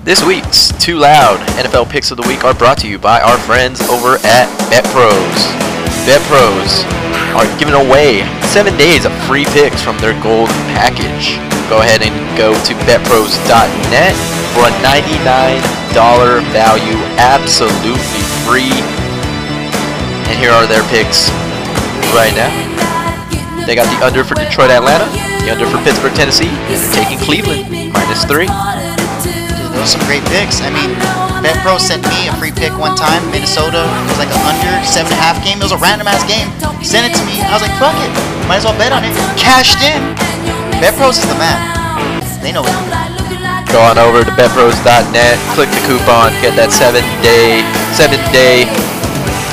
This 0.00 0.24
week's 0.24 0.72
Too 0.80 0.96
Loud 0.96 1.44
NFL 1.60 1.92
Picks 1.92 2.10
of 2.10 2.16
the 2.16 2.24
Week 2.24 2.42
are 2.42 2.56
brought 2.56 2.78
to 2.80 2.88
you 2.88 2.96
by 2.96 3.20
our 3.20 3.36
friends 3.36 3.84
over 3.92 4.16
at 4.24 4.48
BetPros. 4.72 5.36
BetPros 6.08 6.88
are 7.36 7.44
giving 7.60 7.76
away 7.76 8.24
seven 8.48 8.72
days 8.80 9.04
of 9.04 9.12
free 9.28 9.44
picks 9.52 9.84
from 9.84 10.00
their 10.00 10.16
gold 10.24 10.48
package. 10.72 11.36
Go 11.68 11.84
ahead 11.84 12.00
and 12.00 12.16
go 12.32 12.56
to 12.64 12.72
betpros.net 12.88 14.16
for 14.56 14.64
a 14.64 14.72
$99 14.80 15.92
value, 16.48 16.96
absolutely 17.20 18.24
free. 18.48 18.72
And 20.32 20.40
here 20.40 20.50
are 20.50 20.64
their 20.64 20.82
picks 20.88 21.28
right 22.16 22.32
now. 22.32 22.48
They 23.68 23.76
got 23.76 23.84
the 23.92 24.00
under 24.00 24.24
for 24.24 24.34
Detroit, 24.34 24.72
Atlanta, 24.72 25.04
the 25.44 25.52
under 25.52 25.68
for 25.68 25.76
Pittsburgh, 25.84 26.16
Tennessee, 26.16 26.48
and 26.48 26.80
they're 26.80 27.04
taking 27.04 27.18
Cleveland 27.20 27.92
minus 27.92 28.24
three. 28.24 28.48
Some 29.84 30.04
great 30.04 30.24
picks. 30.28 30.60
I 30.60 30.68
mean, 30.68 30.92
BetPro 31.40 31.80
sent 31.80 32.04
me 32.06 32.28
a 32.28 32.34
free 32.36 32.52
pick 32.52 32.70
one 32.76 32.94
time. 32.96 33.24
Minnesota 33.32 33.88
was 34.06 34.18
like 34.20 34.28
an 34.28 34.40
under 34.44 34.72
seven 34.84 35.08
and 35.12 35.18
a 35.18 35.22
half 35.22 35.40
game. 35.40 35.58
It 35.58 35.66
was 35.66 35.72
a 35.72 35.80
random 35.80 36.06
ass 36.06 36.22
game. 36.28 36.48
Sent 36.84 37.08
it 37.08 37.16
to 37.16 37.24
me. 37.24 37.40
I 37.40 37.56
was 37.56 37.64
like, 37.64 37.72
fuck 37.80 37.96
it. 37.96 38.12
Might 38.44 38.60
as 38.60 38.66
well 38.68 38.76
bet 38.76 38.92
on 38.92 39.02
it. 39.04 39.12
Cashed 39.40 39.80
in. 39.80 40.00
BetPros 40.78 41.20
is 41.20 41.26
the 41.26 41.38
man. 41.40 41.58
They 42.44 42.52
know 42.52 42.64
it. 42.64 42.76
Go 43.72 43.78
on 43.80 43.98
over 43.98 44.24
to 44.24 44.32
betpros.net, 44.34 45.38
click 45.54 45.70
the 45.70 45.82
coupon, 45.86 46.34
get 46.42 46.58
that 46.58 46.74
seven 46.74 47.06
day, 47.22 47.62
seven 47.94 48.18
day 48.34 48.66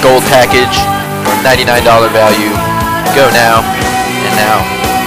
gold 0.02 0.26
package 0.34 0.74
for 1.22 1.38
$99 1.46 1.86
value. 2.10 2.50
Go 3.14 3.30
now, 3.30 3.62
and 3.62 4.34
now 4.34 4.58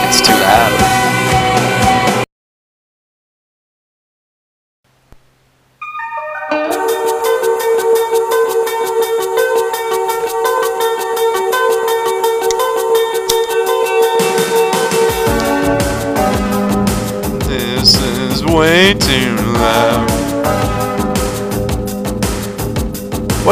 it's 0.07 0.23
too 0.23 0.37
loud. 0.39 1.00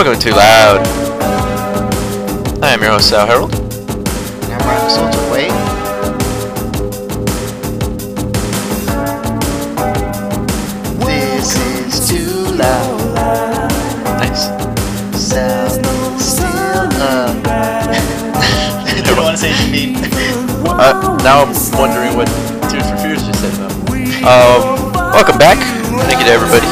To 0.08 0.16
Too 0.16 0.30
Loud. 0.30 0.86
I 2.62 2.70
am 2.70 2.80
your 2.80 2.92
host, 2.92 3.10
Sal 3.10 3.26
Harold. 3.26 3.52
And 3.52 4.54
I'm 4.54 4.60
Ryan 4.66 4.88
Salter. 4.88 5.30
Wait. 5.30 5.52
This 11.04 11.58
is 11.60 12.08
too 12.08 12.56
loud. 12.56 13.14
Nice. 14.16 14.48
Sound 15.14 15.84
still 16.18 16.46
up. 17.02 17.46
I 17.46 19.02
don't 19.04 19.18
want 19.18 19.36
to 19.36 19.42
say 19.42 19.70
mean. 19.70 19.96
Uh, 20.78 21.18
now 21.24 21.42
I'm 21.42 21.52
wondering 21.78 22.16
what 22.16 22.28
Tears 22.70 22.88
for 22.88 22.96
Fears 22.98 23.26
just 23.26 23.40
said 23.40 23.52
about. 23.52 23.72
Um, 24.24 24.92
welcome 25.12 25.36
back. 25.36 25.58
Thank 26.06 26.20
you 26.20 26.26
to 26.26 26.32
everybody 26.32 26.66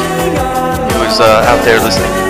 who 0.94 1.04
was 1.04 1.20
uh, 1.20 1.44
out 1.44 1.62
there 1.64 1.80
listening 1.80 2.25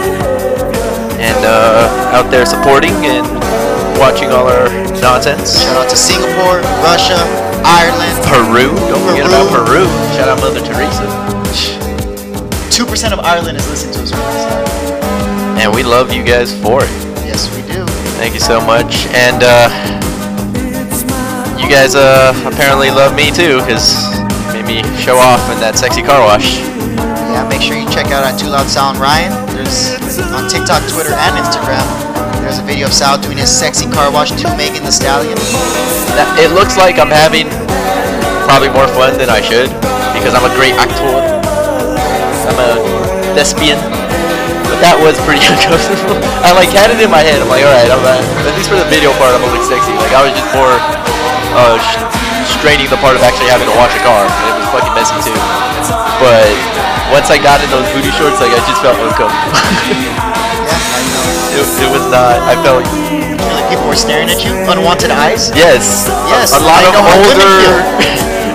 uh, 1.47 2.13
out 2.13 2.29
there 2.31 2.45
supporting 2.45 2.93
and 3.07 3.25
watching 3.97 4.29
all 4.29 4.51
our 4.51 4.69
nonsense. 5.01 5.63
Shout 5.63 5.77
out 5.79 5.89
to 5.89 5.97
Singapore, 5.97 6.61
Russia, 6.83 7.17
Ireland. 7.65 8.19
Peru, 8.27 8.75
don't 8.91 9.01
forget 9.09 9.25
about 9.25 9.49
Peru. 9.49 9.87
Shout 10.19 10.29
out 10.29 10.43
Mother 10.43 10.61
Teresa. 10.61 11.07
Two 12.71 12.85
percent 12.85 13.15
of 13.15 13.21
Ireland 13.21 13.57
is 13.57 13.65
listening 13.71 13.95
to 13.95 14.03
us 14.03 14.13
right 14.13 14.21
now. 14.21 15.63
And 15.63 15.75
we 15.75 15.83
love 15.83 16.13
you 16.13 16.23
guys 16.23 16.53
for 16.61 16.85
it. 16.85 16.91
Yes, 17.25 17.49
we 17.57 17.63
do. 17.73 17.87
Thank 18.21 18.35
you 18.35 18.41
so 18.41 18.61
much. 18.61 19.07
And 19.17 19.41
uh, 19.41 19.71
you 21.57 21.71
guys 21.71 21.95
uh, 21.95 22.35
apparently 22.45 22.91
love 22.91 23.17
me 23.17 23.31
too, 23.31 23.61
because 23.61 23.97
made 24.53 24.67
me 24.67 24.83
show 25.01 25.17
off 25.17 25.41
in 25.51 25.59
that 25.61 25.77
sexy 25.77 26.03
car 26.03 26.21
wash. 26.21 26.59
Yeah, 27.33 27.49
make 27.49 27.63
sure 27.63 27.77
you 27.77 27.89
check 27.89 28.07
out 28.07 28.25
our 28.25 28.39
Too 28.39 28.49
Loud 28.49 28.69
Sound 28.69 28.99
Ryan. 28.99 29.46
On 29.57 30.45
TikTok, 30.45 30.85
Twitter, 30.93 31.17
and 31.17 31.33
Instagram. 31.41 31.81
There's 32.45 32.61
a 32.61 32.67
video 32.69 32.87
of 32.89 32.93
Sal 32.93 33.17
doing 33.17 33.41
his 33.41 33.49
sexy 33.49 33.89
car 33.89 34.13
wash 34.13 34.29
to 34.37 34.45
Megan 34.53 34.85
Thee 34.85 34.93
Stallion. 34.93 35.33
That, 36.13 36.29
it 36.37 36.53
looks 36.53 36.77
like 36.77 37.01
I'm 37.01 37.09
having 37.09 37.49
probably 38.45 38.69
more 38.69 38.85
fun 38.93 39.17
than 39.17 39.33
I 39.33 39.41
should, 39.41 39.73
because 40.13 40.37
I'm 40.37 40.45
a 40.45 40.53
great 40.61 40.77
actor. 40.77 41.09
I'm 41.09 42.61
a 42.61 42.77
thespian. 43.33 43.81
But 44.69 44.85
that 44.85 45.01
was 45.01 45.17
pretty 45.25 45.41
uncomfortable. 45.49 46.21
I 46.45 46.53
like 46.53 46.69
had 46.77 46.93
it 46.93 47.01
in 47.01 47.09
my 47.09 47.25
head. 47.25 47.41
I'm 47.41 47.49
like, 47.49 47.65
all 47.65 47.73
right, 47.73 47.89
I'm 47.89 48.05
uh, 48.05 48.21
at 48.21 48.53
least 48.61 48.69
for 48.69 48.77
the 48.77 48.85
video 48.93 49.09
part, 49.17 49.33
I'm 49.33 49.41
gonna 49.41 49.57
look 49.57 49.65
sexy. 49.65 49.97
Like 49.97 50.13
I 50.13 50.21
was 50.21 50.37
just 50.37 50.53
more 50.53 50.77
uh, 51.57 51.81
straining 52.61 52.89
the 52.91 52.99
part 53.01 53.15
of 53.17 53.23
actually 53.23 53.49
having 53.53 53.69
to 53.69 53.77
wash 53.77 53.93
a 53.95 54.03
car. 54.03 54.25
It 54.27 54.55
was 54.61 54.69
fucking 54.73 54.95
messy 54.97 55.17
too. 55.23 55.37
But 56.21 56.49
once 57.13 57.29
I 57.31 57.39
got 57.39 57.61
in 57.63 57.69
those 57.71 57.87
booty 57.95 58.11
shorts, 58.17 58.41
like 58.43 58.53
I 58.53 58.61
just 58.67 58.81
felt 58.83 58.97
uncomfortable. 58.99 59.57
Yeah, 60.67 60.75
I 60.75 61.01
know. 61.07 61.63
it, 61.63 61.67
it 61.87 61.91
was 61.93 62.05
not. 62.11 62.41
I 62.43 62.55
felt 62.65 62.83
like 62.83 62.91
people 63.71 63.87
were 63.87 63.99
staring 63.99 64.27
at 64.33 64.43
you, 64.43 64.53
unwanted 64.67 65.11
eyes. 65.15 65.51
yes. 65.55 66.09
Yes, 66.33 66.51
A, 66.55 66.59
a 66.59 66.63
lot 66.65 66.83
I 66.83 66.91
of 66.91 67.05
older, 67.07 67.55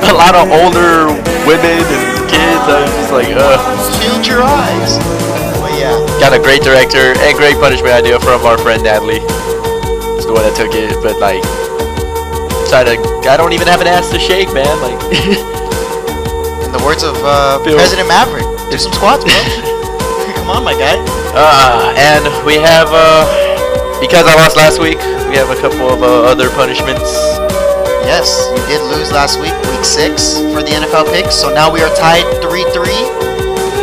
a 0.12 0.16
lot 0.16 0.34
of 0.36 0.46
older 0.52 1.08
women 1.48 1.80
and 1.88 2.04
kids. 2.28 2.64
I 2.68 2.84
was 2.84 2.92
just 2.98 3.12
like, 3.16 3.30
ugh. 3.32 3.60
Shield 4.02 4.24
your 4.28 4.42
eyes. 4.44 4.98
But 5.62 5.72
yeah, 5.80 5.96
Got 6.20 6.34
a 6.34 6.42
great 6.42 6.62
director 6.66 7.14
and 7.16 7.32
great 7.38 7.56
punishment 7.62 7.94
idea 7.94 8.20
from 8.20 8.44
our 8.46 8.58
friend 8.58 8.84
Natalie. 8.84 9.22
It's 10.20 10.26
the 10.28 10.34
one 10.34 10.44
that 10.44 10.56
took 10.58 10.74
it, 10.76 10.92
but 11.02 11.16
like, 11.24 11.42
I 12.74 13.36
don't 13.36 13.52
even 13.52 13.68
have 13.68 13.82
an 13.82 13.88
ass 13.88 14.10
to 14.12 14.20
shake, 14.20 14.48
man. 14.54 14.68
Like, 14.80 14.96
in 16.64 16.72
the 16.72 16.82
words 16.86 17.04
of 17.04 17.16
uh. 17.20 17.60
President 17.64 18.08
Maverick, 18.08 18.48
do 18.72 18.78
some 18.78 18.94
squats, 18.94 19.24
bro. 19.26 19.34
Come 20.40 20.50
on, 20.50 20.64
my 20.64 20.74
guy. 20.74 20.96
uh, 21.36 21.94
and 22.00 22.24
we 22.46 22.56
have 22.56 22.88
uh, 22.92 23.28
because 24.00 24.26
I 24.26 24.36
lost 24.36 24.56
last 24.56 24.80
week, 24.80 24.98
we 25.30 25.36
have 25.36 25.50
a 25.52 25.60
couple 25.60 25.90
of 25.92 26.02
uh, 26.02 26.32
other 26.32 26.50
punishments. 26.50 27.12
Yes, 28.08 28.50
you 28.56 28.64
did 28.68 28.82
lose 28.90 29.12
last 29.12 29.40
week, 29.40 29.54
week 29.72 29.86
six, 29.86 30.40
for 30.56 30.64
the 30.64 30.72
NFL 30.72 31.12
picks. 31.14 31.36
So 31.36 31.54
now 31.54 31.72
we 31.72 31.82
are 31.82 31.94
tied 31.96 32.26
3 32.42 32.64
3. 32.72 33.31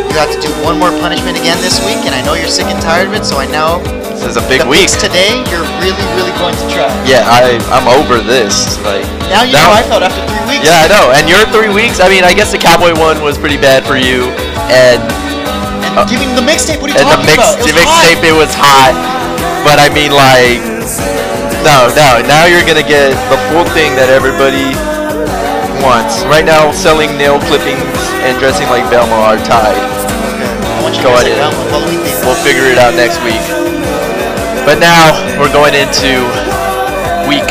You 0.09 0.17
have 0.17 0.33
to 0.33 0.41
do 0.41 0.51
one 0.65 0.75
more 0.81 0.91
punishment 0.99 1.37
again 1.39 1.55
this 1.63 1.79
week, 1.85 2.01
and 2.03 2.11
I 2.11 2.21
know 2.25 2.33
you're 2.35 2.51
sick 2.51 2.67
and 2.67 2.81
tired 2.81 3.07
of 3.07 3.13
it, 3.15 3.23
so 3.23 3.37
I 3.39 3.47
know 3.47 3.79
This 4.19 4.35
is 4.35 4.37
a 4.37 4.43
big 4.51 4.65
week. 4.67 4.89
today 4.99 5.37
you're 5.47 5.63
really, 5.79 6.03
really 6.19 6.33
going 6.41 6.57
to 6.57 6.65
try. 6.73 6.89
Yeah, 7.07 7.23
I 7.29 7.55
I'm 7.71 7.87
over 7.87 8.19
this. 8.19 8.75
Like 8.83 9.05
Now 9.31 9.45
you 9.47 9.53
Now- 9.55 9.69
know 9.71 9.79
I 9.79 9.83
felt 9.87 10.03
after 10.03 10.19
three 10.27 10.57
weeks. 10.59 10.65
Yeah, 10.67 10.83
I 10.83 10.87
know. 10.91 11.13
And 11.15 11.29
your 11.29 11.45
three 11.55 11.71
weeks. 11.71 12.01
I 12.03 12.09
mean, 12.09 12.25
I 12.27 12.33
guess 12.33 12.51
the 12.51 12.57
Cowboy 12.59 12.97
one 12.99 13.21
was 13.23 13.37
pretty 13.37 13.57
bad 13.57 13.85
for 13.85 13.95
you, 13.95 14.27
and 14.73 14.99
And 15.89 15.97
Uh, 15.97 16.03
giving 16.05 16.35
the 16.35 16.41
mixtape, 16.43 16.81
what 16.83 16.91
are 16.91 16.93
you 16.93 16.99
and 16.99 17.07
the 17.09 17.15
talking 17.15 17.25
mix 17.25 17.39
about? 17.39 17.59
It 17.61 17.65
the 17.71 17.77
mixtape 17.79 18.21
it 18.25 18.35
was 18.35 18.51
hot. 18.53 18.93
But 19.63 19.79
I 19.79 19.89
mean, 19.89 20.11
like, 20.11 20.59
no, 21.65 21.87
no. 21.95 22.21
Now 22.27 22.45
you're 22.45 22.63
gonna 22.67 22.83
get 22.85 23.15
the 23.31 23.39
full 23.49 23.65
thing 23.73 23.95
that 23.95 24.09
everybody 24.09 24.75
wants. 25.81 26.21
Right 26.29 26.45
now, 26.45 26.71
selling 26.71 27.17
nail 27.17 27.39
clippings 27.47 27.81
and 28.27 28.37
dressing 28.39 28.67
like 28.69 28.83
Velma 28.91 29.15
are 29.15 29.39
tied. 29.41 29.79
I 30.89 30.97
want 30.97 30.97
you 30.97 31.05
Go 31.05 31.13
guys 31.13 31.21
to 31.21 31.29
ahead. 31.29 31.37
down 31.37 31.53
with 31.53 31.69
Halloween 31.69 32.01
theme. 32.01 32.17
We'll 32.25 32.41
figure 32.41 32.65
it 32.73 32.79
out 32.81 32.93
next 32.97 33.21
week. 33.21 33.41
But 34.65 34.81
now 34.81 35.13
we're 35.37 35.53
going 35.53 35.77
into 35.77 36.25
week 37.29 37.45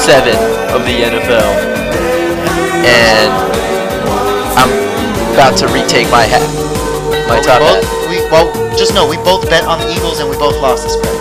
seven 0.00 0.32
of 0.72 0.80
the 0.88 0.96
NFL, 1.04 1.52
and 2.84 3.28
I'm 4.56 4.72
about 5.36 5.56
to 5.60 5.68
retake 5.68 6.08
my 6.08 6.24
hat, 6.24 6.40
my 7.28 7.40
Well, 7.40 7.44
top 7.44 7.60
we 7.60 7.68
both, 7.68 7.84
hat. 7.84 8.08
we, 8.08 8.16
well, 8.32 8.48
just 8.76 8.92
know 8.96 9.04
we 9.08 9.16
both 9.20 9.44
bet 9.52 9.64
on 9.68 9.76
the 9.80 9.88
Eagles 9.92 10.20
and 10.20 10.28
we 10.28 10.36
both 10.40 10.56
lost 10.64 10.84
this 10.88 10.96
bet. 10.96 11.12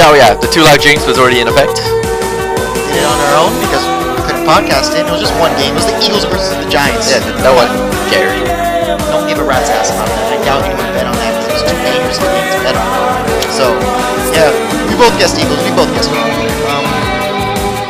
No, 0.00 0.14
yeah, 0.16 0.34
the 0.40 0.48
two 0.48 0.62
loud 0.64 0.80
jinx 0.80 1.04
was 1.06 1.18
already 1.20 1.40
in 1.44 1.48
effect. 1.48 1.80
We 1.84 2.80
did 2.88 3.04
it 3.04 3.08
on 3.08 3.18
our 3.28 3.34
own 3.44 3.52
because 3.60 3.84
we 4.16 4.20
couldn't 4.24 4.44
podcast 4.48 4.96
it. 4.96 5.04
It 5.04 5.12
was 5.12 5.20
just 5.20 5.36
one 5.36 5.52
game. 5.60 5.76
It 5.76 5.84
was 5.84 5.88
the 5.88 5.98
Eagles 6.00 6.24
versus 6.24 6.56
the 6.56 6.68
Giants. 6.72 7.12
Yeah, 7.12 7.20
no 7.44 7.52
one 7.52 7.68
cared. 8.08 8.57
Don't 8.96 9.26
give 9.28 9.38
a 9.38 9.44
rat's 9.44 9.68
ass 9.68 9.92
about 9.92 10.08
that. 10.08 10.32
I 10.32 10.38
doubt 10.46 10.64
anyone 10.64 10.88
bet 10.96 11.04
on 11.04 11.16
that 11.20 11.32
because 11.36 11.48
it 11.48 11.54
was 11.60 11.64
too 11.68 11.78
dangerous 11.84 12.18
a 12.18 12.26
game 12.32 12.48
to 12.48 12.58
bet 12.64 12.76
on. 12.78 12.88
So, 13.52 13.66
yeah, 14.32 14.48
we 14.88 14.94
both 14.96 15.12
guessed 15.20 15.36
Eagles. 15.36 15.60
We 15.66 15.72
both 15.76 15.90
guessed 15.92 16.08
wrong. 16.14 16.30
Um, 16.72 16.84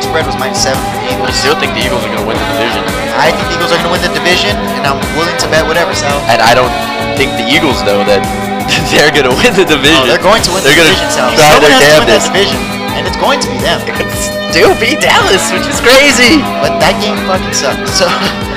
spread 0.03 0.25
was 0.27 0.35
minus 0.41 0.59
seven 0.65 0.81
for 0.81 0.97
the 0.99 1.29
I 1.29 1.31
still 1.35 1.55
think 1.59 1.71
the 1.77 1.83
Eagles 1.85 2.01
are 2.03 2.11
gonna 2.11 2.25
win 2.25 2.35
the 2.39 2.47
division, 2.57 2.81
I 3.19 3.29
think 3.35 3.45
the 3.51 3.55
Eagles 3.59 3.69
are 3.75 3.77
going 3.83 3.91
to 3.91 3.93
win 3.99 4.03
the 4.03 4.13
division, 4.15 4.53
and 4.79 4.83
I'm 4.87 4.97
willing 5.19 5.35
to 5.37 5.47
bet 5.51 5.67
whatever, 5.67 5.91
Sal. 5.93 6.15
and 6.31 6.39
I 6.41 6.55
don't 6.57 6.71
think 7.19 7.35
the 7.37 7.45
Eagles 7.45 7.83
know 7.83 8.01
that 8.07 8.23
they're 8.89 9.11
gonna 9.13 9.35
win 9.35 9.51
the 9.53 9.67
division. 9.67 9.99
Oh, 9.99 10.07
they're 10.09 10.23
going 10.23 10.41
to 10.47 10.51
win 10.55 10.63
They're 10.63 10.73
the 10.73 10.87
gonna 10.87 10.95
division, 10.95 11.11
Sal. 11.13 11.29
try 11.35 11.59
Someone 11.59 11.69
their 11.69 11.77
has 11.77 11.83
to 11.83 11.99
win 11.99 12.09
that 12.09 12.23
damnedest. 12.23 12.27
division, 12.33 12.59
and 12.97 13.01
it's 13.05 13.19
going 13.21 13.39
to 13.43 13.49
be 13.51 13.59
them. 13.61 13.77
It 13.85 13.93
could 13.99 14.09
still 14.49 14.73
be 14.81 14.95
Dallas, 14.97 15.43
which 15.53 15.67
is 15.69 15.77
crazy. 15.83 16.39
But 16.63 16.79
that 16.81 16.95
game 17.03 17.19
fucking 17.29 17.53
sucked. 17.53 17.85
So 17.93 18.07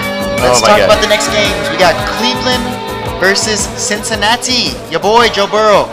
let's 0.43 0.61
Oh 0.63 0.67
talk 0.67 0.79
God. 0.79 0.87
about 0.91 1.01
the 1.03 1.09
next 1.09 1.29
games. 1.31 1.65
We 1.71 1.79
got 1.79 1.95
Cleveland 2.19 2.63
versus 3.21 3.61
Cincinnati. 3.81 4.75
Your 4.91 5.01
boy 5.01 5.29
Joe 5.29 5.47
Burrow 5.47 5.87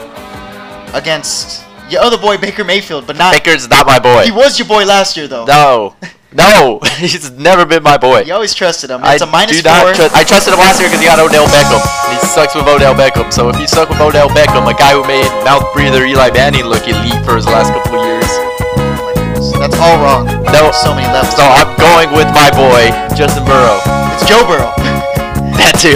against 0.93 1.63
your 1.89 2.01
other 2.01 2.17
boy 2.17 2.37
Baker 2.37 2.63
Mayfield, 2.63 3.05
but 3.07 3.17
not. 3.17 3.33
Baker's 3.33 3.69
not 3.69 3.85
my 3.85 3.99
boy. 3.99 4.23
He 4.25 4.31
was 4.31 4.57
your 4.59 4.67
boy 4.67 4.85
last 4.85 5.17
year 5.17 5.27
though. 5.27 5.45
No, 5.45 5.95
no, 6.33 6.79
he's 6.97 7.31
never 7.31 7.65
been 7.65 7.81
my 7.83 7.97
boy. 7.97 8.21
You 8.21 8.33
always 8.33 8.53
trusted 8.53 8.89
him. 8.89 9.01
I 9.03 9.13
It's 9.15 9.23
a 9.23 9.25
minus 9.25 9.57
do 9.57 9.63
not 9.69 9.85
four. 9.85 9.93
trust. 9.93 10.15
I 10.15 10.23
trusted 10.23 10.53
him 10.53 10.59
last 10.59 10.79
year 10.79 10.89
because 10.89 11.01
he 11.01 11.07
got 11.09 11.17
Odell 11.19 11.47
Beckham. 11.49 11.81
And 12.09 12.19
he 12.19 12.25
sucks 12.27 12.53
with 12.55 12.67
Odell 12.67 12.93
Beckham. 12.93 13.31
So 13.33 13.49
if 13.49 13.57
you 13.59 13.67
suck 13.67 13.89
with 13.89 13.99
Odell 14.01 14.29
Beckham, 14.29 14.69
a 14.69 14.73
guy 14.77 14.93
who 14.93 15.01
made 15.09 15.29
mouth 15.45 15.65
breather 15.73 16.05
Eli 16.05 16.29
Manning 16.31 16.65
look 16.65 16.87
elite 16.87 17.17
for 17.25 17.35
his 17.37 17.45
last 17.45 17.73
couple 17.73 17.97
of 17.99 18.05
years, 18.05 18.29
oh 18.29 19.57
That's 19.57 19.77
all 19.81 19.97
wrong. 20.01 20.25
No. 20.53 20.69
so 20.71 20.93
many 20.93 21.07
levels. 21.09 21.33
so 21.37 21.41
I'm 21.45 21.73
going 21.77 22.09
with 22.13 22.29
my 22.37 22.49
boy 22.53 22.89
Justin 23.17 23.45
Burrow. 23.45 23.81
It's 24.19 24.27
Joe 24.27 24.43
Burrow. 24.43 24.75
That 25.55 25.79
too. 25.79 25.95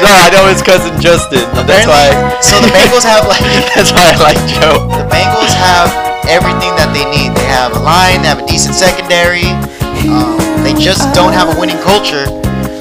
no, 0.00 0.08
I 0.08 0.32
know 0.32 0.48
his 0.48 0.64
cousin 0.64 0.96
Justin. 0.96 1.44
That's 1.68 1.84
why. 1.84 2.08
So 2.40 2.56
the 2.56 2.72
Bengals 2.72 3.04
have 3.04 3.28
like 3.28 3.44
That's 3.76 3.92
why 3.92 4.12
I 4.12 4.16
like 4.16 4.40
Joe. 4.48 4.88
the 4.88 5.04
Bengals 5.12 5.52
have 5.60 5.92
everything 6.24 6.72
that 6.80 6.88
they 6.96 7.04
need. 7.12 7.36
They 7.36 7.44
have 7.52 7.76
a 7.76 7.80
line. 7.84 8.24
They 8.24 8.32
have 8.32 8.40
a 8.40 8.48
decent 8.48 8.72
secondary. 8.72 9.44
Um, 10.08 10.40
they 10.64 10.72
just 10.72 11.12
don't 11.12 11.36
have 11.36 11.52
a 11.52 11.56
winning 11.60 11.80
culture. 11.84 12.24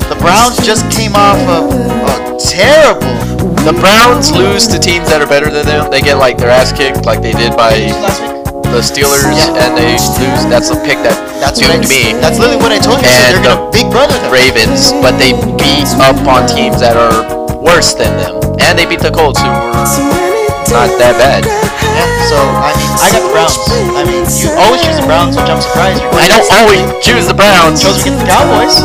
The 0.07 0.16
Browns 0.24 0.63
just 0.63 0.88
came 0.95 1.12
off 1.19 1.40
of 1.52 1.68
a 1.75 2.40
terrible. 2.40 3.19
The 3.68 3.75
Browns 3.84 4.31
lose 4.31 4.63
to 4.72 4.80
teams 4.80 5.12
that 5.12 5.19
are 5.19 5.28
better 5.28 5.52
than 5.52 5.68
them. 5.68 5.92
They 5.92 6.00
get 6.00 6.16
like 6.16 6.40
their 6.40 6.50
ass 6.50 6.72
kicked, 6.72 7.04
like 7.04 7.19
they 7.19 7.36
did 7.36 7.52
by 7.52 7.92
last 8.00 8.24
week. 8.24 8.38
The 8.71 8.81
Steelers, 8.81 9.25
Yeah. 9.36 9.63
and 9.66 9.77
they 9.77 9.94
lose. 9.94 10.45
That's 10.50 10.69
the 10.69 10.77
pick 10.86 11.01
that 11.04 11.18
That's 11.42 11.60
doomed 11.60 11.88
me. 11.89 12.13
That's 12.21 12.38
literally 12.38 12.62
what 12.62 12.71
I 12.71 12.80
told 12.80 13.01
you. 13.01 13.10
So 13.10 13.16
And 13.16 13.36
they're 13.36 13.56
gonna 13.56 13.71
big 13.71 13.89
brother 13.92 14.18
them. 14.19 14.31
Ravens, 14.31 14.94
but 15.01 15.18
they 15.18 15.33
beat 15.57 15.89
up 16.00 16.18
on 16.27 16.48
teams 16.48 16.80
that 16.80 16.95
are 16.95 17.25
worse 17.57 17.94
than 17.94 18.16
them, 18.18 18.39
and 18.60 18.77
they 18.77 18.86
beat 18.86 19.00
the 19.01 19.12
Colts, 19.12 19.39
who 19.42 19.50
were 19.50 20.38
not 20.71 20.89
that 21.01 21.18
bad. 21.18 21.45
Yeah, 21.45 22.06
so 22.30 22.38
I 22.38 22.71
mean, 22.77 22.92
I 23.01 23.07
got 23.10 23.21
the 23.25 23.33
Browns. 23.33 23.57
I 23.98 24.06
mean, 24.06 24.21
you 24.38 24.54
always 24.54 24.86
choose 24.86 25.01
the 25.01 25.07
Browns, 25.10 25.33
which 25.33 25.50
I'm 25.50 25.62
surprised. 25.62 25.98
You're 25.98 26.13
I 26.13 26.30
don't 26.30 26.45
always 26.62 26.86
choose 27.01 27.25
the 27.25 27.33
Browns, 27.33 27.81
chose 27.81 28.06
against 28.06 28.21
the 28.21 28.30
Cowboys. 28.30 28.77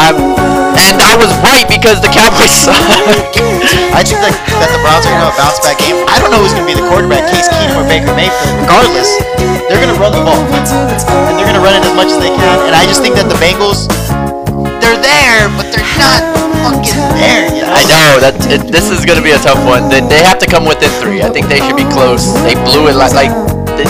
I'm, 0.00 0.16
and 0.80 0.96
I 0.96 1.14
was 1.20 1.28
right 1.44 1.68
because 1.68 2.00
the 2.00 2.08
Cowboys 2.08 2.52
suck. 2.64 2.80
I 3.92 4.00
think 4.00 4.20
that, 4.24 4.32
that 4.32 4.70
the 4.72 4.80
Browns 4.80 5.04
are 5.04 5.12
gonna 5.12 5.28
have 5.28 5.36
a 5.36 5.38
bounce 5.38 5.60
back 5.60 5.76
game. 5.76 6.00
I 6.08 6.16
don't 6.20 6.32
know 6.32 6.40
who's 6.40 6.56
gonna 6.56 6.68
be 6.68 6.76
the 6.76 6.86
quarterback, 6.88 7.28
Case 7.28 7.52
Keenum 7.52 7.76
or 7.80 7.86
Baker 7.88 8.12
Mayfield. 8.16 8.64
Regardless, 8.64 9.10
they're 9.68 9.82
gonna 9.82 9.98
run 10.00 10.16
the 10.16 10.24
ball, 10.24 10.40
and 10.40 11.32
they're 11.36 11.48
gonna 11.48 11.64
run 11.64 11.76
it 11.76 11.84
as 11.84 11.92
much 11.92 12.08
as 12.08 12.18
they 12.22 12.32
can. 12.32 12.56
And 12.64 12.72
I 12.72 12.88
just 12.88 13.04
think 13.04 13.18
that 13.20 13.28
the 13.28 13.38
Bengals, 13.42 13.90
they're 14.80 15.00
there, 15.00 15.52
but 15.60 15.68
they're 15.68 15.84
not 16.00 16.20
fucking 16.24 16.35
there. 17.18 17.48
You 17.52 17.62
know? 17.64 17.72
I 17.76 17.82
know 17.88 18.12
that 18.22 18.34
it, 18.52 18.62
this 18.70 18.90
is 18.92 19.04
gonna 19.04 19.24
be 19.24 19.32
a 19.32 19.40
tough 19.40 19.60
one. 19.64 19.88
They, 19.88 20.00
they 20.04 20.22
have 20.22 20.38
to 20.40 20.48
come 20.48 20.64
within 20.68 20.90
three. 21.02 21.22
I 21.22 21.30
think 21.32 21.48
they 21.48 21.60
should 21.64 21.76
be 21.76 21.88
close. 21.90 22.32
They 22.44 22.54
blew 22.68 22.88
it 22.88 22.96
like 22.96 23.12
like. 23.16 23.32
They, 23.76 23.86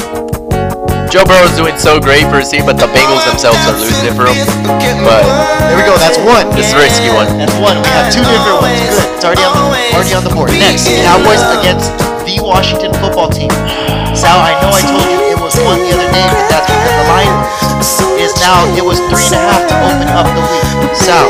Joe 1.06 1.22
Burrow 1.24 1.46
is 1.46 1.54
doing 1.56 1.78
so 1.78 1.96
great 2.02 2.26
for 2.28 2.42
his 2.42 2.50
team, 2.50 2.66
but 2.66 2.76
the 2.76 2.90
Bengals 2.90 3.22
themselves 3.24 3.62
are 3.70 3.78
losing 3.78 4.10
it 4.10 4.14
for 4.18 4.26
him. 4.26 4.36
But 5.06 5.22
There 5.70 5.78
we 5.78 5.86
go. 5.86 5.94
That's 6.02 6.18
one. 6.18 6.50
it's 6.58 6.74
a 6.74 6.78
risky 6.82 7.08
one. 7.14 7.30
That's 7.38 7.54
one. 7.62 7.78
We 7.78 7.88
have 7.94 8.10
two 8.12 8.26
different 8.26 8.58
ones. 8.60 8.74
Good. 8.90 9.14
It's 9.16 9.24
already 9.24 9.46
on 9.46 9.54
the 9.54 9.64
already 9.94 10.12
on 10.18 10.24
the 10.26 10.34
board. 10.34 10.50
Next, 10.58 10.90
Cowboys 11.06 11.40
against 11.62 11.94
the 12.26 12.42
Washington 12.42 12.90
football 12.98 13.30
team. 13.30 13.48
Sal, 14.16 14.40
I 14.40 14.56
know 14.64 14.72
I 14.72 14.80
told 14.80 15.04
you 15.12 15.20
it 15.28 15.38
was 15.38 15.52
one 15.60 15.76
the 15.84 15.92
other 15.92 16.08
day, 16.08 16.24
but 16.24 16.48
that's 16.48 16.64
because 16.64 16.94
the 16.96 17.06
line 17.12 17.36
is 18.16 18.32
now 18.40 18.64
it 18.72 18.80
was 18.80 18.96
three 19.12 19.28
and 19.28 19.36
a 19.36 19.42
half 19.44 19.62
to 19.68 19.76
open 19.76 20.08
up 20.16 20.26
the 20.32 20.40
week. 20.40 20.64
Sal, 20.96 21.28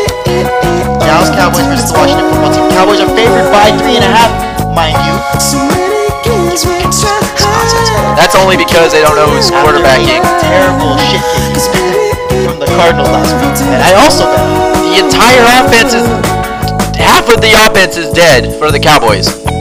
Dallas 1.02 1.34
Cowboys 1.34 1.66
versus 1.66 1.90
the 1.90 1.98
Washington 1.98 2.30
football 2.30 2.54
team. 2.54 2.70
Cowboys 2.70 3.02
are 3.02 3.10
favored 3.10 3.50
by 3.50 3.74
three 3.82 3.98
and 3.98 4.06
a 4.06 4.12
half, 4.14 4.30
mind 4.70 4.94
you. 5.02 5.14
That's 8.14 8.38
only 8.38 8.56
because 8.56 8.94
they 8.94 9.02
don't 9.02 9.18
know 9.18 9.28
who's 9.28 9.50
quarterbacking. 9.50 10.22
Terrible 10.40 10.94
shit 11.10 11.20
from 12.46 12.58
the 12.62 12.70
Cardinals 12.78 13.10
last 13.10 13.34
week. 13.42 13.58
And 13.66 13.82
I 13.82 13.98
also 13.98 14.24
bet 14.30 14.46
The 14.86 14.94
entire 15.04 15.42
offense 15.58 15.92
is 15.92 16.06
half 16.96 17.28
of 17.28 17.42
the 17.42 17.52
offense 17.66 17.96
is 17.96 18.10
dead 18.14 18.58
for 18.58 18.70
the 18.70 18.80
Cowboys. 18.80 19.55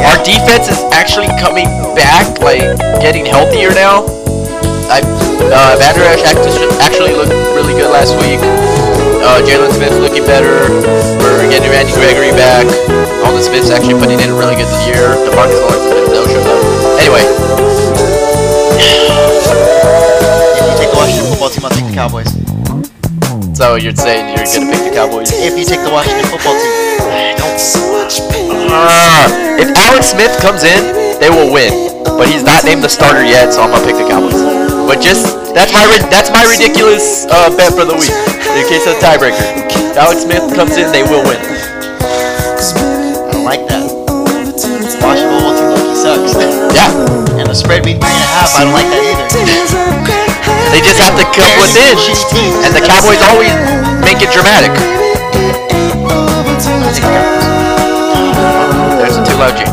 Our 0.00 0.18
defense 0.24 0.68
is 0.68 0.80
actually 0.96 1.28
coming 1.36 1.68
back, 1.94 2.40
like 2.40 2.62
getting 3.04 3.26
healthier 3.26 3.70
now. 3.70 4.08
I 4.88 5.04
uh, 5.52 5.76
Vander 5.78 6.02
Esch 6.02 6.24
actually, 6.24 7.14
looked 7.14 7.34
really 7.54 7.74
good 7.74 7.90
last 7.90 8.16
week. 8.18 8.40
Uh, 9.22 9.38
Jaylon 9.44 9.70
Smith 9.76 9.92
looking 10.00 10.24
better. 10.24 10.66
We're 11.20 11.48
getting 11.50 11.70
Randy 11.70 11.92
Gregory 11.92 12.32
back. 12.32 12.66
Aldon 13.24 13.42
Smith's 13.42 13.70
actually 13.70 14.00
putting 14.00 14.20
in 14.20 14.30
a 14.30 14.36
really 14.36 14.56
good 14.56 14.66
this 14.66 14.86
year. 14.88 15.14
DeMarcus 15.28 15.60
Lawrence 15.62 15.84
has 15.84 15.94
been 15.94 16.10
no 16.16 16.24
show 16.26 16.42
though. 16.42 16.62
Anyway, 16.98 17.24
if 20.50 20.64
you 20.64 20.74
take 20.80 20.90
the 20.90 20.98
Washington 20.98 21.28
football 21.30 21.50
team, 21.50 21.64
I'll 21.64 21.76
take 21.76 21.86
the 21.86 21.94
Cowboys. 21.94 22.30
so 23.56 23.76
you're 23.76 23.94
saying 23.94 24.32
you're 24.32 24.48
gonna 24.48 24.72
pick 24.72 24.82
the 24.88 24.94
Cowboys? 24.96 25.30
If 25.32 25.58
you 25.58 25.64
take 25.64 25.84
the 25.84 25.92
Washington 25.92 26.24
football 26.30 26.56
team. 26.56 26.89
Ah, 28.70 29.26
if 29.58 29.68
Alex 29.76 30.14
Smith 30.14 30.32
comes 30.40 30.62
in, 30.62 31.18
they 31.20 31.30
will 31.30 31.52
win. 31.52 31.72
But 32.04 32.28
he's 32.28 32.44
not 32.44 32.64
named 32.64 32.84
the 32.84 32.88
starter 32.88 33.24
yet, 33.24 33.52
so 33.52 33.62
I'm 33.62 33.70
gonna 33.72 33.84
pick 33.86 33.96
the 33.96 34.06
Cowboys. 34.08 34.40
But 34.86 35.00
just 35.00 35.24
that's 35.54 35.72
my 35.72 35.84
that's 36.10 36.30
my 36.30 36.44
ridiculous 36.46 37.26
uh, 37.30 37.50
bet 37.56 37.72
for 37.72 37.84
the 37.84 37.96
week. 37.96 38.12
In 38.56 38.62
case 38.68 38.86
of 38.86 38.98
tiebreaker, 39.00 39.40
if 39.70 39.96
Alex 39.96 40.22
Smith 40.22 40.44
comes 40.54 40.76
in, 40.76 40.90
they 40.92 41.02
will 41.02 41.22
win. 41.24 41.38
I 41.40 43.30
don't 43.32 43.44
like 43.44 43.64
that. 43.68 43.84
Washington 45.00 45.40
football 45.40 45.56
team 45.56 45.68
low-key 45.72 45.96
sucks. 45.96 46.34
Yeah, 46.76 47.40
and 47.40 47.48
the 47.48 47.56
spread 47.56 47.82
being 47.82 47.98
three 47.98 48.12
and 48.12 48.26
a 48.26 48.30
half, 48.36 48.52
I 48.54 48.68
don't 48.68 48.76
like 48.76 48.88
that 48.92 49.00
either. 49.00 49.26
they 50.70 50.82
just 50.84 51.00
have 51.00 51.16
to 51.16 51.24
come 51.32 51.50
within, 51.56 51.96
and 52.62 52.72
the 52.76 52.84
Cowboys 52.84 53.22
always 53.32 53.50
make 54.04 54.20
it 54.20 54.30
dramatic. 54.30 54.70
There's 59.40 59.56
a 59.56 59.56
too 59.56 59.56
loud 59.56 59.56
jinx. 59.56 59.72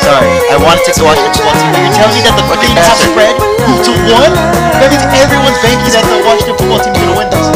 Sorry, 0.00 0.32
I 0.48 0.56
want 0.56 0.80
to 0.80 0.84
take 0.88 0.96
the 0.96 1.04
Washington 1.04 1.32
football 1.36 1.52
team. 1.60 1.68
but 1.72 1.80
You're 1.84 1.96
telling 2.00 2.16
me 2.16 2.22
that 2.24 2.34
the 2.36 2.44
Fucking 2.48 2.60
three 2.64 2.72
and 2.72 2.80
a 2.80 2.84
half 2.88 2.98
spread 3.04 3.34
to 3.84 3.92
one? 4.08 4.32
That 4.80 4.88
means 4.88 5.04
everyone's 5.20 5.60
banking 5.60 5.92
that 5.92 6.04
the 6.08 6.16
Washington 6.24 6.54
football 6.56 6.80
team 6.80 6.92
is 6.96 7.00
going 7.04 7.12
to 7.12 7.18
win 7.20 7.28
this. 7.28 7.46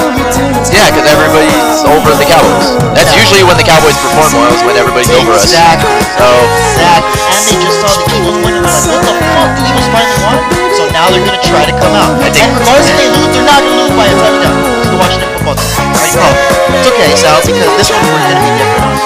Yeah, 0.69 0.84
because 0.93 1.06
everybody's 1.08 1.81
over 1.88 2.12
the 2.12 2.28
Cowboys. 2.28 2.69
That's 2.93 3.08
Yeah. 3.12 3.20
usually 3.25 3.44
when 3.49 3.56
the 3.56 3.64
Cowboys 3.64 3.97
perform 3.97 4.28
well, 4.37 4.52
is 4.52 4.61
when 4.68 4.76
everybody's 4.76 5.09
over 5.16 5.32
us. 5.32 5.49
Exactly. 5.49 5.88
So 6.21 6.28
Exactly. 6.76 7.21
And 7.25 7.40
they 7.49 7.56
just 7.56 7.76
saw 7.80 7.88
the 7.88 8.04
Eagles 8.12 8.38
win 8.44 8.54
and 8.61 8.64
like, 8.68 8.85
what 8.92 9.00
the 9.09 9.14
fuck? 9.32 9.49
The 9.56 9.62
Eagles 9.64 9.88
finally 9.88 10.21
won? 10.28 10.38
So 10.76 10.82
now 10.92 11.04
they're 11.09 11.25
going 11.25 11.38
to 11.40 11.44
try 11.49 11.64
to 11.64 11.75
come 11.80 11.94
out. 11.97 12.12
I 12.21 12.28
think- 12.28 12.44
and 12.44 12.52
regardless 12.61 12.88
if 12.92 12.97
they 13.00 13.09
lose, 13.16 13.28
they're 13.32 13.49
not 13.49 13.61
going 13.64 13.73
to 13.73 13.80
lose 13.80 13.94
by 13.97 14.06
a 14.12 14.14
touchdown. 14.21 14.56
The 14.92 14.97
Washington 15.00 15.30
it? 15.57 16.69
It's 16.76 16.88
okay, 16.93 17.11
Sal, 17.17 17.40
because 17.47 17.73
this 17.81 17.88
one 17.88 18.05
we're 18.05 18.21
going 18.21 18.37
to 18.37 18.45
be 18.45 18.52
different 18.61 18.85
on. 18.85 18.97